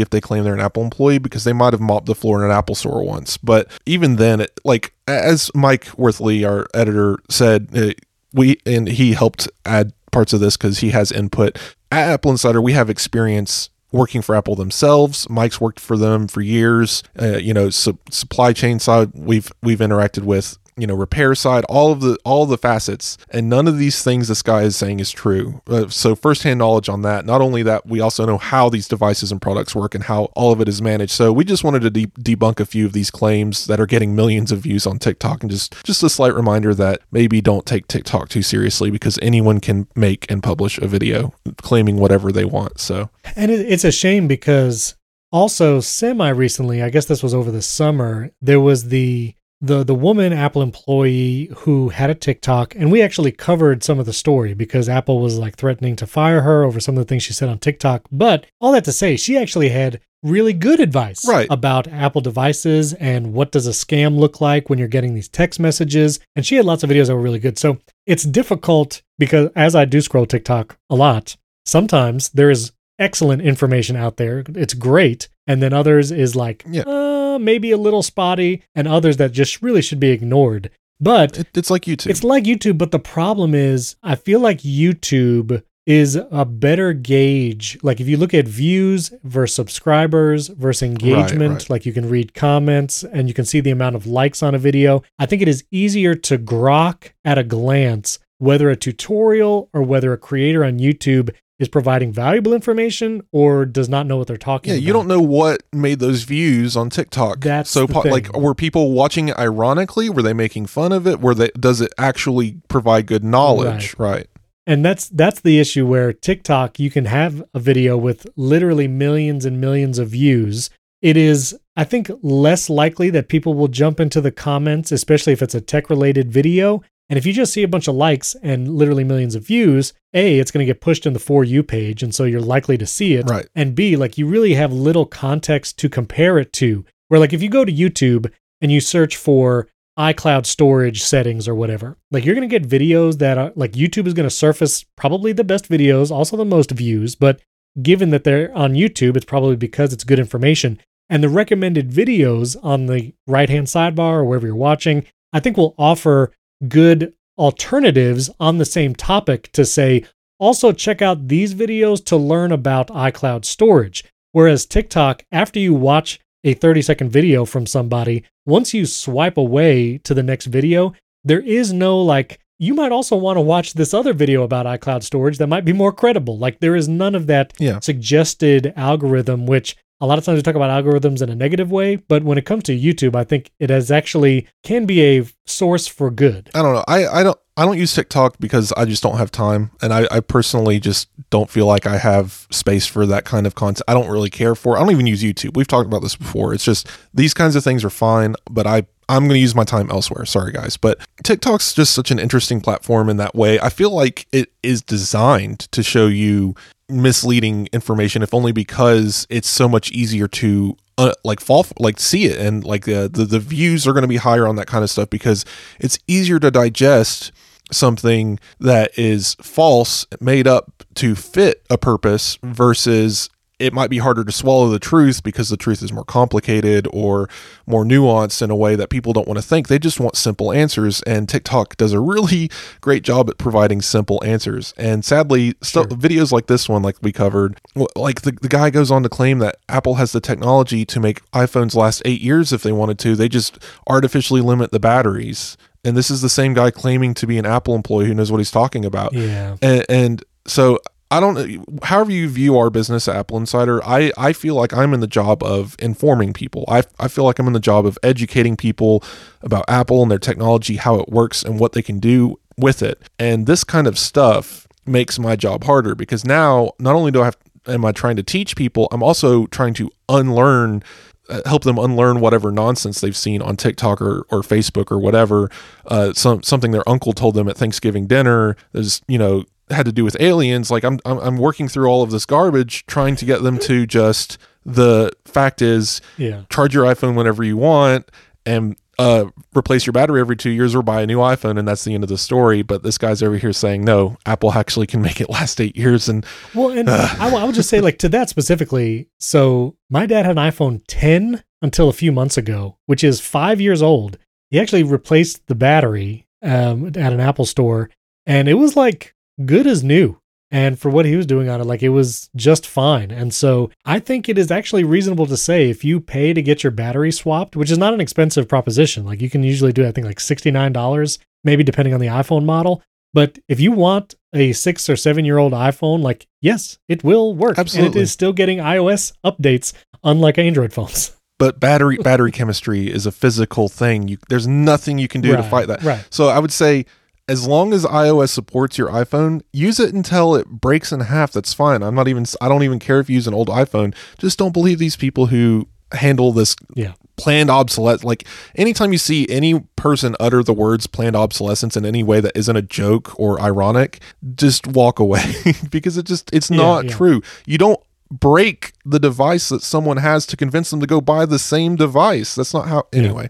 [0.00, 2.50] if they claim they're an Apple employee, because they might have mopped the floor in
[2.50, 3.36] an Apple store once.
[3.36, 7.92] But even then, it, like as Mike Wuerthele, our editor, said, uh,
[8.32, 11.58] we and he helped add parts of this because he has input
[11.90, 12.60] at Apple Insider.
[12.60, 15.28] We have experience working for Apple themselves.
[15.30, 17.02] Mike's worked for them for years.
[17.20, 20.58] Uh, you know, su- supply chain side we've we've interacted with.
[20.78, 24.28] You know, repair side, all of the all the facets, and none of these things
[24.28, 25.60] this guy is saying is true.
[25.66, 27.26] Uh, so firsthand knowledge on that.
[27.26, 30.52] Not only that, we also know how these devices and products work and how all
[30.52, 31.12] of it is managed.
[31.12, 34.14] So we just wanted to de- debunk a few of these claims that are getting
[34.14, 37.88] millions of views on TikTok, and just just a slight reminder that maybe don't take
[37.88, 42.78] TikTok too seriously because anyone can make and publish a video claiming whatever they want.
[42.80, 44.96] So And it's a shame because
[45.32, 49.94] also semi recently, I guess this was over the summer, there was the the the
[49.94, 54.54] woman Apple employee who had a TikTok and we actually covered some of the story
[54.54, 57.48] because Apple was like threatening to fire her over some of the things she said
[57.48, 58.02] on TikTok.
[58.12, 61.46] But all that to say, she actually had really good advice Right.
[61.50, 65.60] about Apple devices and what does a scam look like when you're getting these text
[65.60, 66.18] messages.
[66.36, 67.56] And she had lots of videos that were really good.
[67.58, 71.36] So it's difficult because as I do scroll TikTok a lot,
[71.66, 74.42] sometimes there is excellent information out there.
[74.54, 75.28] It's great.
[75.46, 76.82] And then others is like, Yeah.
[76.82, 80.70] uh, maybe a little spotty, and others that just really should be ignored.
[81.00, 82.10] But it, it's like YouTube.
[82.10, 87.78] it's like YouTube, but the problem is, I feel like YouTube is a better gauge.
[87.82, 91.70] Like if you look at views versus subscribers versus engagement, right.
[91.70, 94.58] like you can read comments and you can see the amount of likes on a
[94.58, 95.02] video.
[95.18, 100.12] I think it is easier to grok at a glance whether a tutorial or whether
[100.12, 104.70] a creator on YouTube is providing valuable information or does not know what they're talking
[104.70, 104.86] yeah, about.
[104.86, 107.40] you don't know what made those views on TikTok.
[107.40, 110.08] That's so po- like were people watching it ironically?
[110.08, 111.20] Were they making fun of it?
[111.20, 113.94] Were they does it actually provide good knowledge?
[113.98, 114.28] Right.
[114.66, 119.44] And that's that's the issue where TikTok you can have a video with literally millions
[119.44, 120.70] and millions of views.
[121.02, 125.42] It is I think less likely that people will jump into the comments especially if
[125.42, 126.82] it's a tech related video.
[127.10, 130.38] And if you just see a bunch of likes and literally millions of views, A,
[130.38, 132.86] it's going to get pushed in the for you page and so you're likely to
[132.86, 133.28] see it.
[133.28, 133.48] Right.
[133.54, 136.84] And B, like you really have little context to compare it to.
[137.08, 138.30] Where like if you go to YouTube
[138.60, 141.98] and you search for iCloud storage settings or whatever.
[142.12, 145.32] Like you're going to get videos that are like YouTube is going to surface probably
[145.32, 147.40] the best videos, also the most views, but
[147.82, 150.80] given that they're on YouTube, it's probably because it's good information.
[151.10, 155.74] And the recommended videos on the right-hand sidebar or wherever you're watching, I think will
[155.78, 156.32] offer
[156.66, 160.04] good alternatives on the same topic to say
[160.40, 164.04] also check out these videos to learn about iCloud storage.
[164.32, 169.98] Whereas TikTok, after you watch a 30 second video from somebody, once you swipe away
[169.98, 170.94] to the next video,
[171.24, 175.02] there is no like, you might also want to watch this other video about iCloud
[175.02, 176.38] storage that might be more credible.
[176.38, 177.78] Like, there is none of that Yeah.
[177.80, 181.96] suggested algorithm, which a lot of times we talk about algorithms in a negative way.
[181.96, 185.86] But when it comes to YouTube, I think it has actually can be a source
[185.86, 186.50] for good.
[186.54, 186.84] I don't know.
[186.86, 190.06] I, I don't I don't use TikTok because I just don't have time, and I,
[190.12, 193.82] I personally just don't feel like I have space for that kind of content.
[193.88, 194.76] I don't really care for.
[194.76, 195.56] I don't even use YouTube.
[195.56, 196.54] We've talked about this before.
[196.54, 199.64] It's just these kinds of things are fine, but I I'm going to use my
[199.64, 200.24] time elsewhere.
[200.26, 200.76] Sorry, guys.
[200.76, 203.58] But TikTok's just such an interesting platform in that way.
[203.58, 206.54] I feel like it is designed to show you
[206.88, 210.76] misleading information, if only because it's so much easier to.
[210.96, 214.08] Uh, like fall like see it and like uh, the the views are going to
[214.08, 215.44] be higher on that kind of stuff because
[215.78, 217.30] it's easier to digest
[217.70, 224.24] something that is false made up to fit a purpose versus it might be harder
[224.24, 227.28] to swallow the truth because the truth is more complicated or
[227.66, 229.66] more nuanced in a way that people don't want to think.
[229.66, 231.02] They just want simple answers.
[231.02, 232.50] And TikTok does a really
[232.80, 234.74] great job at providing simple answers.
[234.76, 235.86] And sadly, sure.
[235.86, 237.60] videos like this one, like we covered,
[237.96, 241.28] like the, the guy goes on to claim that Apple has the technology to make
[241.32, 243.16] iPhones last eight years if they wanted to.
[243.16, 245.56] They just artificially limit the batteries.
[245.84, 248.38] And this is the same guy claiming to be an Apple employee who knows what
[248.38, 249.12] he's talking about.
[249.14, 249.56] Yeah.
[249.62, 250.78] And, and so
[251.10, 254.92] I don't however you view our business at Apple Insider, I, I feel like I'm
[254.92, 256.64] in the job of informing people.
[256.68, 259.02] I, I feel like I'm in the job of educating people
[259.40, 263.00] about Apple and their technology, how it works and what they can do with it.
[263.18, 267.26] And this kind of stuff makes my job harder because now not only do I
[267.26, 267.36] have
[267.66, 270.82] am I trying to teach people, I'm also trying to unlearn
[271.28, 275.50] uh, help them unlearn whatever nonsense they've seen on TikTok or, or Facebook or whatever.
[275.86, 278.56] Uh, some something their uncle told them at Thanksgiving dinner.
[278.72, 282.02] There's you know had to do with aliens like I'm, I'm i'm working through all
[282.02, 286.42] of this garbage trying to get them to just the fact is yeah.
[286.50, 288.10] charge your iphone whenever you want
[288.44, 291.84] and uh, replace your battery every two years or buy a new iphone and that's
[291.84, 295.00] the end of the story but this guy's over here saying no apple actually can
[295.00, 297.98] make it last eight years and well and uh, I, I would just say like
[297.98, 302.76] to that specifically so my dad had an iphone 10 until a few months ago
[302.86, 304.18] which is five years old.
[304.50, 307.90] He actually replaced the battery um, at an apple store
[308.26, 309.14] and it was like
[309.44, 310.20] good as new.
[310.50, 313.10] And for what he was doing on it, like it was just fine.
[313.10, 316.62] And so I think it is actually reasonable to say if you pay to get
[316.62, 319.92] your battery swapped, which is not an expensive proposition, like you can usually do, I
[319.92, 322.82] think, like $69, maybe depending on the iPhone model.
[323.12, 327.34] But if you want a six or seven year old iPhone, like, yes, it will
[327.34, 327.58] work.
[327.58, 327.86] Absolutely.
[327.86, 329.72] And it is still getting iOS updates,
[330.02, 331.14] unlike Android phones.
[331.38, 334.08] But battery battery chemistry is a physical thing.
[334.08, 335.84] You, there's nothing you can do right, to fight that.
[335.84, 336.04] Right.
[336.10, 336.84] So I would say
[337.28, 341.32] as long as iOS supports your iPhone, use it until it breaks in half.
[341.32, 341.82] That's fine.
[341.82, 343.94] I'm not even I don't even care if you use an old iPhone.
[344.18, 346.94] Just don't believe these people who handle this yeah.
[347.16, 348.04] planned obsolescence.
[348.04, 348.26] Like
[348.56, 352.56] anytime you see any person utter the words planned obsolescence in any way that isn't
[352.56, 354.00] a joke or ironic,
[354.34, 355.34] just walk away
[355.70, 356.96] because it just it's not yeah, yeah.
[356.96, 357.22] true.
[357.46, 361.38] You don't break the device that someone has to convince them to go buy the
[361.38, 362.34] same device.
[362.34, 363.28] That's not how anyway.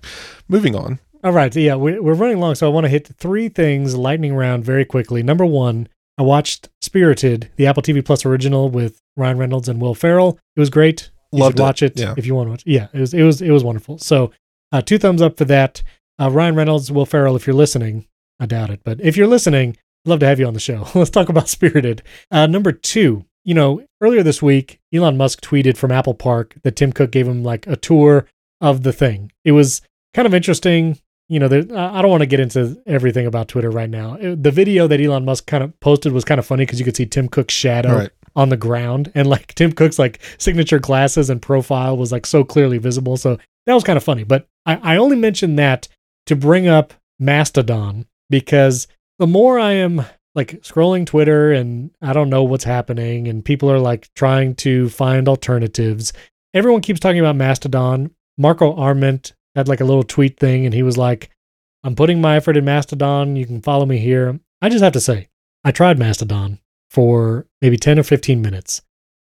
[0.48, 1.00] Moving on.
[1.24, 1.54] All right.
[1.54, 4.84] Yeah, we, we're running long, so I want to hit three things lightning round very
[4.84, 5.22] quickly.
[5.22, 9.94] Number one, I watched Spirited, the Apple TV Plus original with Ryan Reynolds and Will
[9.94, 10.38] Ferrell.
[10.56, 11.10] It was great.
[11.32, 11.92] You Loved should watch it.
[11.92, 12.14] it, Yeah.
[12.16, 12.62] if you want to watch.
[12.66, 13.98] Yeah, it was it was it was wonderful.
[13.98, 14.30] So,
[14.72, 15.82] uh, two thumbs up for that.
[16.20, 18.06] Uh, Ryan Reynolds, Will Ferrell, if you're listening,
[18.40, 20.86] I doubt it, but if you're listening, I'd love to have you on the show.
[20.94, 22.02] Let's talk about Spirited.
[22.30, 26.76] Uh, number two, you know, earlier this week, Elon Musk tweeted from Apple Park that
[26.76, 28.26] Tim Cook gave him like a tour
[28.60, 29.30] of the thing.
[29.44, 29.80] It was
[30.14, 30.98] kind of interesting
[31.28, 34.14] you know, there, I don't want to get into everything about Twitter right now.
[34.16, 36.84] Uh, the video that Elon Musk kind of posted was kind of funny because you
[36.84, 38.10] could see Tim Cook's shadow Right.
[38.34, 42.44] on the ground, and like Tim Cook's like signature glasses and profile was like so
[42.44, 43.16] clearly visible.
[43.16, 44.24] So that was kind of funny.
[44.24, 45.86] But I, I only mentioned that
[46.26, 48.86] to bring up Mastodon because
[49.18, 50.04] the more I am
[50.34, 54.88] like scrolling Twitter and I don't know what's happening, and people are like trying to
[54.88, 56.12] find alternatives.
[56.54, 58.12] Everyone keeps talking about Mastodon.
[58.38, 61.30] Marco Arment had like a little tweet thing and he was like,
[61.84, 63.36] I'm putting my effort in Mastodon.
[63.36, 64.38] You can follow me here.
[64.62, 65.28] I just have to say,
[65.64, 68.82] I tried Mastodon for maybe 10 or 15 minutes.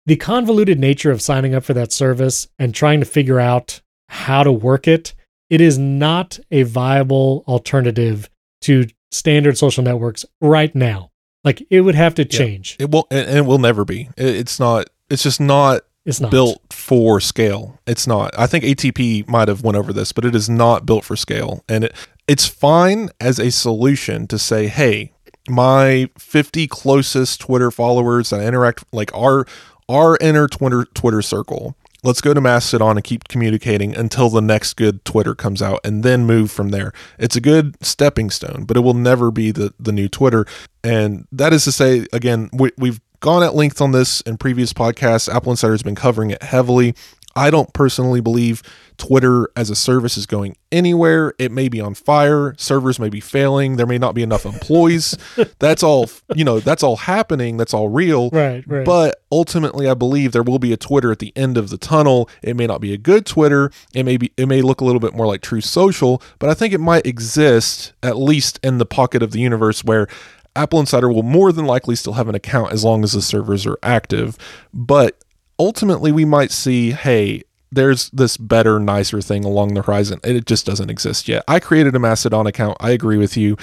[0.06, 4.42] The convoluted nature of signing up for that service and trying to figure out how
[4.42, 5.14] to work it,
[5.48, 8.28] it is not a viable alternative
[8.62, 11.10] to standard social networks right now.
[11.44, 12.76] Like it would have to change.
[12.78, 14.08] It will and it will never be.
[14.16, 17.78] It's not it's just not It's not built for scale.
[17.86, 18.36] It's not.
[18.38, 21.64] I think ATP might have went over this, but it is not built for scale.
[21.68, 21.94] And it
[22.28, 25.12] it's fine as a solution to say, "Hey,
[25.48, 29.46] my 50 closest Twitter followers that I interact like our
[29.88, 31.76] our inner Twitter Twitter circle.
[32.04, 36.02] Let's go to Mastodon and keep communicating until the next good Twitter comes out and
[36.02, 36.92] then move from there.
[37.16, 40.46] It's a good stepping stone, but it will never be the the new Twitter.
[40.82, 44.74] And that is to say again, we, we've gone at length on this in previous
[44.74, 45.32] podcasts.
[45.32, 46.94] Apple Insider has been covering it heavily.
[47.34, 48.62] I don't personally believe
[48.98, 51.32] Twitter as a service is going anywhere.
[51.38, 52.54] It may be on fire.
[52.58, 53.76] Servers may be failing.
[53.76, 55.16] There may not be enough employees.
[55.58, 57.56] that's all, you know, that's all happening.
[57.56, 58.28] That's all real.
[58.30, 58.84] Right, right.
[58.84, 62.28] But ultimately, I believe there will be a Twitter at the end of the tunnel.
[62.42, 63.70] It may not be a good Twitter.
[63.94, 66.54] It may be, it may look a little bit more like Truth Social, but I
[66.54, 70.06] think it might exist at least in the pocket of the universe where
[70.54, 73.66] Apple Insider will more than likely still have an account as long as the servers
[73.66, 74.36] are active.
[74.72, 75.18] But
[75.58, 80.20] ultimately, we might see, hey, there's this better, nicer thing along the horizon.
[80.22, 81.42] It just doesn't exist yet.
[81.48, 82.76] I created a Mastodon account.
[82.80, 83.56] I agree with you.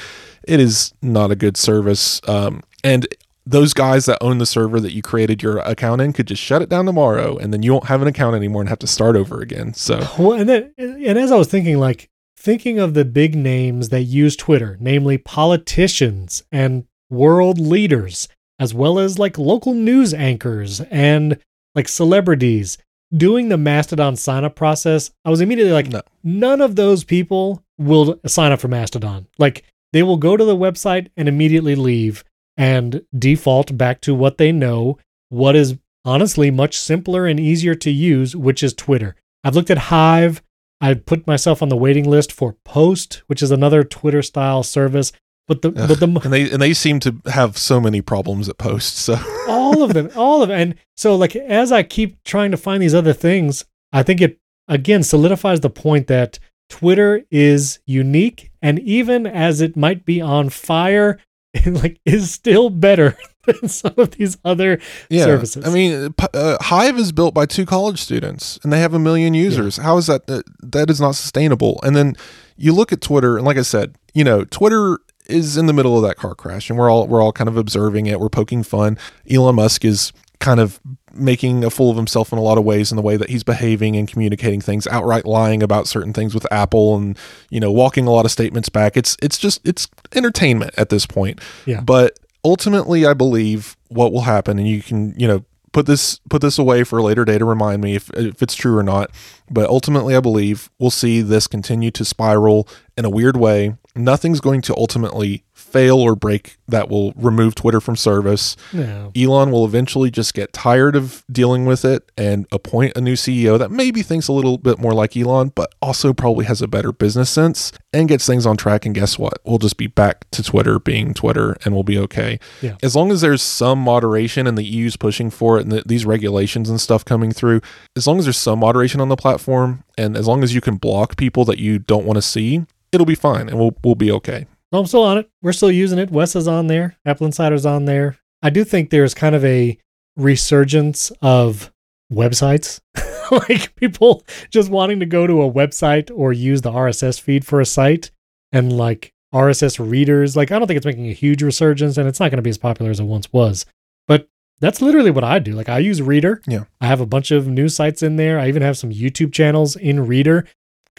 [0.48, 2.20] It is not a good service.
[2.28, 3.08] Um, and
[3.46, 6.62] those guys that own the server that you created your account in could just shut
[6.62, 9.16] it down tomorrow and then you won't have an account anymore and have to start
[9.16, 9.74] over again.
[9.74, 12.10] So, well, and then, and as I was thinking, like,
[12.40, 18.98] thinking of the big names that use Twitter, namely politicians and world leaders, as well
[18.98, 21.38] as like local news anchors and
[21.76, 22.78] like celebrities
[23.16, 26.02] doing the Mastodon sign up process, I was immediately like, No.
[26.24, 29.28] none of those people will sign up for Mastodon.
[29.38, 32.24] Like they will go to the website and immediately leave
[32.56, 34.98] and default back to what they know,
[35.30, 39.16] what is honestly much simpler and easier to use, which is Twitter.
[39.44, 40.42] I've looked at Hive.
[40.82, 45.12] I put myself on the waiting list for Post, which is another Twitter style service.
[45.48, 48.58] But the but the and they and they seem to have so many problems at
[48.58, 48.98] Post.
[48.98, 49.18] So
[49.48, 50.60] all of them, all of it.
[50.60, 54.40] And so, like, as I keep trying to find these other things, I think it
[54.68, 56.38] again solidifies the point that
[56.70, 61.18] Twitter is unique, and even as it might be on fire,
[61.54, 63.18] it like is still better
[63.62, 64.80] than some of these other
[65.10, 65.66] yeah, services.
[65.66, 69.34] I mean, uh, Hive is built by two college students, and they have a million
[69.34, 69.78] users.
[69.78, 70.30] How is that?
[70.30, 71.80] Uh, that is not sustainable.
[71.84, 72.16] And then
[72.58, 75.96] you look at Twitter, and like I said, you know, Twitter is in the middle
[75.96, 78.20] of that car crash, and we're all we're all kind of observing it.
[78.20, 78.98] We're poking fun.
[79.30, 80.80] Elon Musk is kind of
[81.14, 83.44] making a fool of himself in a lot of ways in the way that he's
[83.44, 87.18] behaving and communicating things, outright lying about certain things with Apple, and
[87.50, 88.98] you know, walking a lot of statements back.
[88.98, 91.40] It's it's just it's entertainment at this point.
[91.66, 91.82] Yeah.
[91.82, 96.42] But ultimately, I believe what will happen, and you can you know put this put
[96.42, 99.12] this away for a later day to remind me if if it's true or not.
[99.50, 102.68] But ultimately, I believe we'll see this continue to spiral
[102.98, 103.76] in a weird way.
[103.96, 108.56] Nothing's going to ultimately fail or break that will remove Twitter from service.
[108.74, 109.12] no.
[109.16, 113.58] Elon will eventually just get tired of dealing with it and appoint a new CEO
[113.58, 116.92] that maybe thinks a little bit more like Elon, but also probably has a better
[116.92, 118.86] business sense and gets things on track.
[118.86, 119.34] And guess what?
[119.44, 122.40] We'll just be back to Twitter being Twitter and we'll be okay.
[122.62, 122.78] Yeah.
[122.82, 126.06] As long as there's some moderation and the EU's pushing for it and the, these
[126.06, 127.62] regulations and stuff coming through,
[127.96, 130.76] as long as there's some moderation on the platform and as long as you can
[130.78, 134.12] block people that you don't want to see, it'll be fine and we'll, we'll be
[134.12, 134.46] okay.
[134.72, 135.30] No, I'm still on it.
[135.42, 136.12] We're still using it.
[136.12, 136.96] Wes is on there.
[137.06, 138.18] Apple Insider's on there.
[138.42, 139.78] I do think there's kind of a
[140.16, 141.72] resurgence of
[142.12, 142.80] websites,
[143.32, 147.60] like people just wanting to go to a website or use the RSS feed for
[147.60, 148.12] a site,
[148.52, 150.36] and like RSS readers.
[150.36, 152.50] Like I don't think it's making a huge resurgence, and it's not going to be
[152.50, 153.66] as popular as it once was.
[154.08, 155.54] But that's literally what I do.
[155.54, 156.42] Like I use Reeder.
[156.48, 156.66] Yeah.
[156.82, 158.40] I have a bunch of news sites in there.
[158.40, 160.46] I even have some YouTube channels in Reeder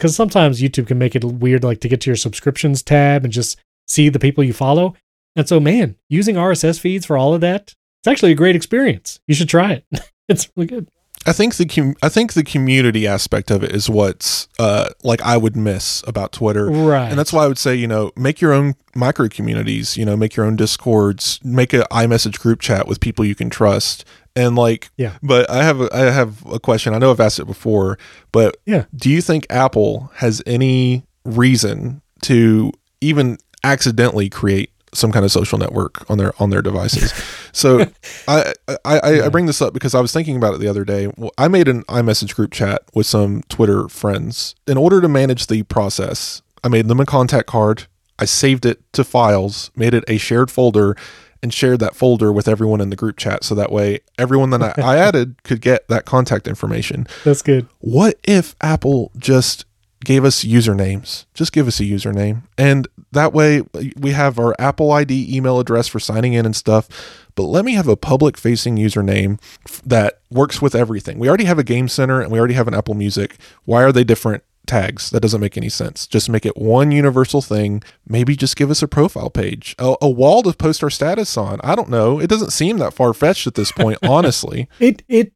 [0.01, 3.31] because sometimes YouTube can make it weird, like to get to your subscriptions tab and
[3.31, 4.95] just see the people you follow.
[5.35, 9.19] And so, man, using RSS feeds for all of that, it's actually a great experience.
[9.27, 9.85] You should try it.
[10.27, 10.89] it's really good.
[11.25, 15.21] I think the com- I think the community aspect of it is what's uh like
[15.21, 16.65] I would miss about Twitter.
[16.69, 17.09] Right.
[17.09, 20.17] And that's why I would say, you know, make your own micro communities, you know,
[20.17, 24.03] make your own discords, make a iMessage group chat with people you can trust.
[24.35, 25.17] And like Yeah.
[25.21, 26.93] But I have a, I have a question.
[26.95, 27.99] I know I've asked it before,
[28.31, 28.85] but Yeah.
[28.95, 35.57] do you think Apple has any reason to even accidentally create some kind of social
[35.57, 37.13] network on their on their devices?
[37.51, 37.85] so
[38.27, 40.85] I I, I, I bring this up because I was thinking about it the other
[40.85, 41.11] day.
[41.17, 44.55] Well, I made an iMessage group chat with some Twitter friends.
[44.67, 47.87] In order to manage the process, I made them a contact card.
[48.19, 50.95] I saved it to files, made it a shared folder,
[51.41, 53.43] and shared that folder with everyone in the group chat.
[53.43, 57.07] So that way, everyone that I, I added could get that contact information.
[57.23, 57.67] That's good.
[57.79, 59.65] What if Apple just
[60.03, 61.25] gave us usernames?
[61.33, 62.43] Just give us a username.
[62.57, 63.63] And that way
[63.95, 66.87] we have our Apple ID email address for signing in and stuff.
[67.35, 69.39] But let me have a public facing username
[69.85, 71.19] that works with everything.
[71.19, 73.37] We already have a game center and we already have an Apple Music.
[73.65, 74.43] Why are they different?
[74.67, 76.05] Tags that doesn't make any sense.
[76.05, 77.81] Just make it one universal thing.
[78.07, 81.59] Maybe just give us a profile page, a, a wall to post our status on.
[81.63, 82.19] I don't know.
[82.19, 84.69] It doesn't seem that far fetched at this point, honestly.
[84.79, 85.33] It it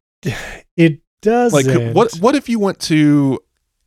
[0.76, 3.40] it does like what what if you went to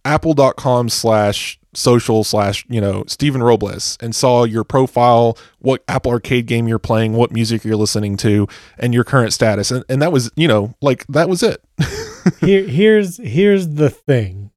[0.05, 6.47] apple.com slash social slash you know Stephen Robles and saw your profile, what Apple Arcade
[6.47, 8.47] game you're playing, what music you're listening to,
[8.77, 11.63] and your current status, and, and that was you know like that was it.
[12.41, 14.51] Here, here's here's the thing.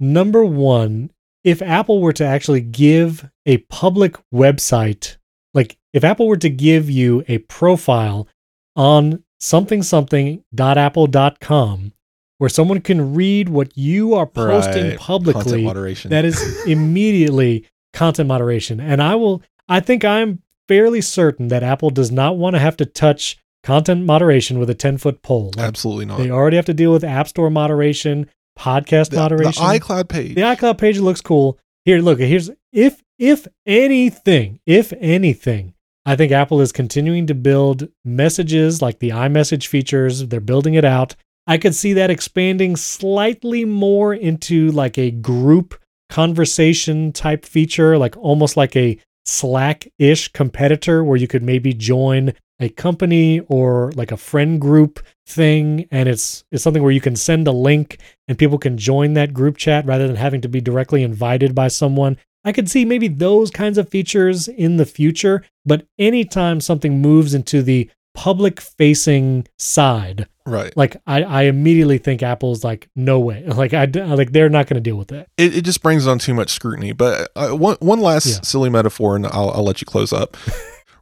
[0.00, 1.10] Number one,
[1.42, 5.16] if Apple were to actually give a public website,
[5.54, 8.28] like if Apple were to give you a profile
[8.76, 11.92] on something something.apple.com
[12.38, 14.98] where someone can read what you are posting Right.
[14.98, 16.10] publicly, Content moderation.
[16.10, 18.80] that is immediately content moderation.
[18.80, 22.76] And I will, I think I'm fairly certain that Apple does not want to have
[22.78, 25.50] to touch content moderation with a 10 foot pole.
[25.56, 26.18] Like, Absolutely not.
[26.18, 28.28] they already have to deal with App Store moderation,
[28.58, 29.62] podcast the, the moderation.
[29.64, 30.34] iCloud page.
[30.34, 31.58] The iCloud page looks cool.
[31.84, 35.74] Here, look, here's if if anything, if anything,
[36.06, 40.26] I think Apple is continuing to build messages like the iMessage features.
[40.28, 41.16] They're building it out.
[41.48, 45.74] I could see that expanding slightly more into like a group
[46.10, 52.68] conversation type feature, like almost like a Slack-ish competitor where you could maybe join a
[52.68, 57.46] company or like a friend group thing and it's it's something where you can send
[57.46, 61.02] a link and people can join that group chat rather than having to be directly
[61.02, 62.18] invited by someone.
[62.44, 67.34] I could see maybe those kinds of features in the future, but anytime something moves
[67.34, 70.76] into the public facing side, right.
[70.76, 73.44] like I, I immediately think Apple's like, no way.
[73.58, 75.28] Like I like they're not going to deal with that.
[75.36, 76.90] It, it just brings on too much scrutiny.
[76.92, 78.40] But uh, one one last Yeah.
[78.42, 80.36] silly metaphor, and I'll, I'll let you close up.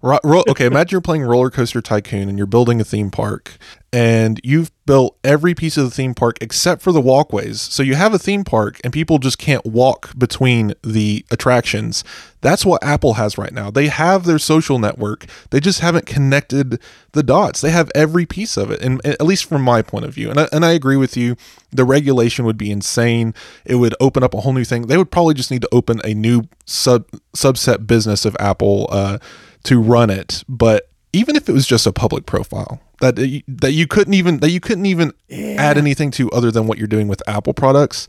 [0.03, 3.57] Ro- ro- okay, imagine you're playing Roller Coaster Tycoon and you're building a theme park,
[3.93, 7.61] and you've built every piece of the theme park except for the walkways.
[7.61, 12.05] So you have a theme park, and people just can't walk between the attractions.
[12.41, 13.71] That's what Apple has right now.
[13.71, 15.25] They have their social network.
[15.51, 16.81] They just haven't connected
[17.13, 17.61] the dots.
[17.61, 20.31] They have every piece of it, and at least from my point of view.
[20.31, 21.37] And I, and I agree with you.
[21.73, 23.35] The regulation would be insane.
[23.65, 24.87] It would open up a whole new thing.
[24.87, 29.19] They would probably just need to open a new sub subset business of Apple uh,
[29.67, 30.43] to run it.
[30.49, 33.17] But even if it was just a public profile that
[33.49, 36.87] that you couldn't even that you couldn't even add anything to other than what you're
[36.87, 38.09] doing with Apple products,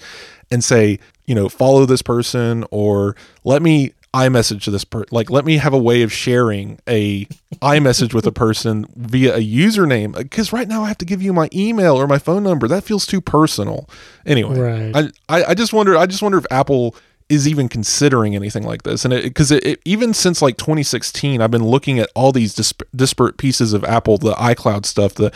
[0.49, 5.07] and say you know follow this person or let me iMessage to this person.
[5.11, 7.25] Like, let me have a way of sharing a
[7.61, 10.15] iMessage with a person via a username.
[10.15, 12.67] Uh, because right now I have to give you my email or my phone number.
[12.67, 13.87] That feels too personal.
[14.25, 15.11] Anyway, Right.
[15.29, 15.95] I, I I just wonder.
[15.97, 16.95] I just wonder if Apple
[17.30, 19.03] is even considering anything like this.
[19.03, 19.51] And it because
[19.86, 24.17] even since like 2016, I've been looking at all these disp- disparate pieces of Apple,
[24.17, 25.32] the iCloud stuff, the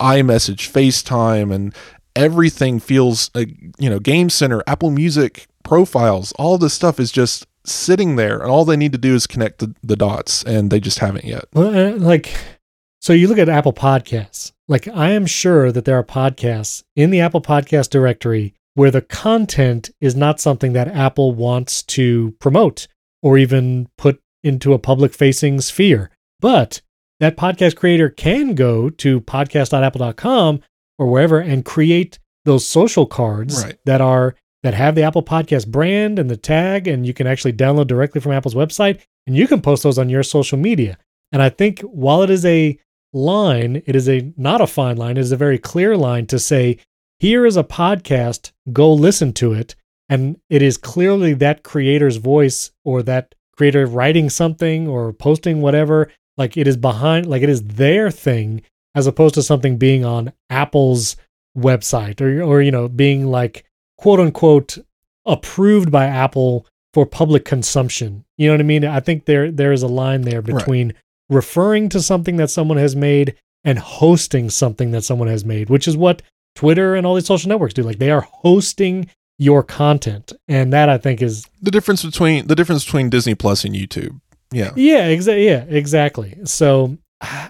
[0.00, 1.74] iMessage, FaceTime, and
[2.16, 3.44] everything feels, uh,
[3.78, 8.50] you know, Game Center, Apple Music profiles, all this stuff is just sitting there, and
[8.50, 11.44] all they need to do is connect the, the dots, and they just haven't yet.
[11.54, 12.34] Uh, like,
[13.00, 14.52] so you look at Apple Podcasts.
[14.66, 19.02] Like, I am sure that there are podcasts in the Apple Podcast directory where the
[19.02, 22.86] content is not something that Apple wants to promote
[23.22, 26.10] or even put into a public facing sphere.
[26.40, 26.80] But
[27.18, 30.60] that podcast creator can go to podcast.apple.com
[30.98, 33.76] or wherever and create those social cards Right.
[33.84, 37.52] that are that have the Apple Podcast brand and the tag and you can actually
[37.52, 40.98] download directly from Apple's website and you can post those on your social media.
[41.32, 42.78] And I think while it is a
[43.12, 46.38] line, it is a not a fine line, it is a very clear line to
[46.38, 46.78] say,
[47.20, 49.74] here is a podcast, go listen to it.
[50.08, 56.10] And it is clearly that creator's voice or that creator writing something or posting whatever.
[56.36, 58.62] Like it is behind, like it is their thing
[58.94, 61.16] as opposed to something being on Apple's
[61.56, 63.64] website or, or you know, being like
[63.98, 64.78] quote unquote
[65.26, 68.24] approved by Apple for public consumption.
[68.38, 68.84] You know what I mean?
[68.84, 70.56] I think there there is a line there Right.
[70.56, 70.94] between
[71.28, 75.86] referring to something that someone has made and hosting something that someone has made, which
[75.86, 76.22] is what
[76.58, 77.84] Twitter and all these social networks do.
[77.84, 82.56] Like they are hosting your content, and that I think is The difference between the
[82.56, 84.20] difference between Disney Plus and YouTube.
[84.50, 84.72] Yeah.
[84.74, 86.36] yeah, exa- yeah, exactly.
[86.44, 86.98] So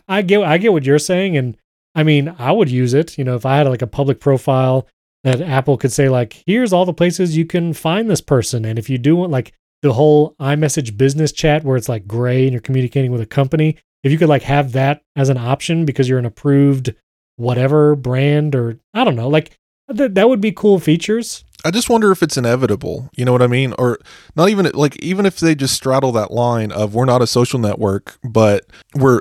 [0.08, 1.56] I get I get what you're saying, and
[1.94, 3.16] I mean I would use it.
[3.16, 4.86] You know, if I had like a public profile
[5.24, 8.78] that Apple could say like, here's all the places you can find this person, and
[8.78, 12.52] if you do want like the whole iMessage business chat where it's like gray and
[12.52, 16.08] you're communicating with a company, if you could like have that as an option because
[16.08, 16.94] you're an approved
[17.38, 19.56] whatever brand or I don't know, like
[19.94, 21.44] th- that would be cool features.
[21.64, 23.10] I just wonder if it's inevitable.
[23.16, 23.74] You know what I mean?
[23.78, 23.98] Or
[24.36, 27.58] not even like even if they just straddle that line of we're not a social
[27.58, 28.64] network, but
[28.94, 29.20] we're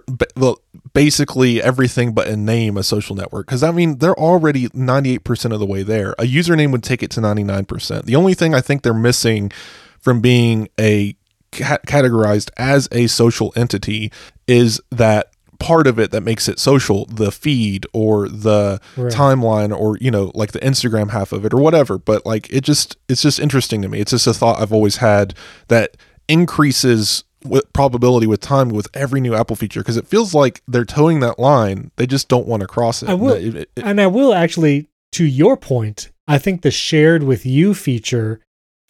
[0.93, 3.47] basically everything but in name a social network.
[3.47, 6.11] Because I mean they're already ninety eight percent of the way there.
[6.19, 8.05] A username would take it to ninety nine percent.
[8.05, 9.51] The only thing I think they're missing
[9.99, 11.15] from being a
[11.51, 14.11] ca- categorized as a social entity
[14.47, 19.11] is that part of it that makes it social the feed or the Right.
[19.11, 21.97] timeline or you know like the instagram half of it or whatever.
[21.97, 23.99] But like it just it's just interesting to me.
[23.99, 25.33] It's just a thought i've always had
[25.67, 25.97] that
[26.27, 30.85] increases with probability with time with every new apple feature because it feels like they're
[30.85, 31.91] toeing that line.
[31.95, 33.09] They just don't want to cross it.
[33.09, 36.71] I will- It- it- it- And I will actually, to your point, I think the
[36.71, 38.39] shared with you feature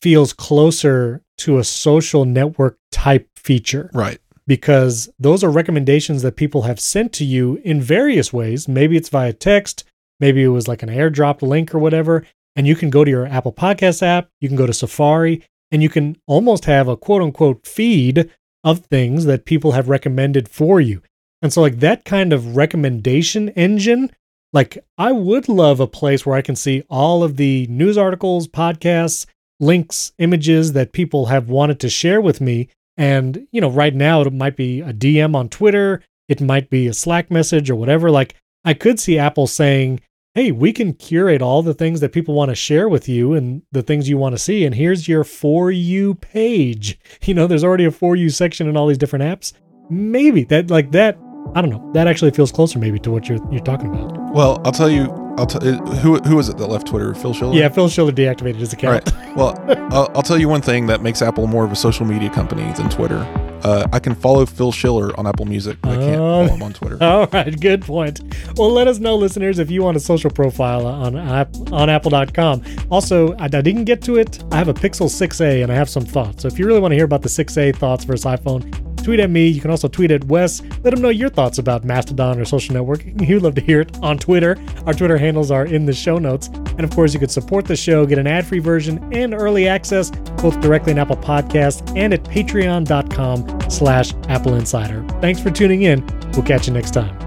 [0.01, 3.91] feels closer to a social network type feature.
[3.93, 8.67] Right because those are recommendations that people have sent to you in various ways.
[8.67, 9.83] Maybe it's via text,
[10.19, 12.25] maybe it was like an airdropped link or whatever.
[12.55, 15.83] And you can go to your Apple Podcast app, you can go to Safari, and
[15.83, 18.31] you can almost have a quote unquote feed
[18.63, 21.01] of things that people have recommended for you.
[21.41, 24.11] And so, like that kind of recommendation engine,
[24.53, 28.47] like I would love a place where I can see all of the news articles,
[28.47, 29.25] podcasts,
[29.59, 32.69] links, images that people have wanted to share with me.
[32.97, 36.87] And, you know, right now it might be a DM on Twitter, it might be
[36.87, 38.09] a Slack message or whatever.
[38.09, 38.35] Like
[38.65, 40.01] I could see Apple saying,
[40.33, 43.61] hey, we can curate all the things that people want to share with you and
[43.71, 44.65] the things you want to see.
[44.65, 46.99] And here's your For You page.
[47.25, 49.53] You know, there's already a For You section in all these different apps.
[49.89, 51.17] Maybe that, like that,
[51.55, 51.91] I don't know.
[51.93, 54.33] That actually feels closer maybe to what you're you're talking about.
[54.33, 55.05] well i'll tell you
[55.37, 58.55] i'll tell who who was it that left twitter phil schiller Yeah, Phil Schiller deactivated
[58.55, 59.11] his account.
[59.11, 59.35] right.
[59.35, 59.55] Well,
[59.93, 62.71] I'll, I'll tell you one thing that makes Apple more of a social media company
[62.73, 63.19] than Twitter.
[63.63, 66.45] Uh, I can follow Phil Schiller on Apple Music, but I can't Oh.
[66.47, 66.97] follow him on Twitter.
[67.03, 68.21] All right, good point.
[68.57, 72.63] Well, let us know, listeners, if you want a social profile on on Apple.com.
[72.89, 74.43] Also, I, I didn't get to it.
[74.51, 76.41] I have a Pixel 6a and I have some thoughts.
[76.41, 78.63] So if you really want to hear about the 6a thoughts versus iPhone,
[79.07, 79.47] tweet at me.
[79.47, 80.61] You can also tweet at Wes.
[80.83, 83.21] Let him know your thoughts about Mastodon or social networking.
[83.25, 84.57] He'd love to hear it on Twitter.
[84.85, 86.47] Our Twitter handles are in the show notes.
[86.47, 90.09] And of course, you could support the show, get an ad-free version and early access,
[90.41, 95.07] both directly in Apple Podcasts and at patreon.com slash Apple Insider.
[95.21, 96.05] Thanks for tuning in.
[96.33, 97.26] We'll catch you next time.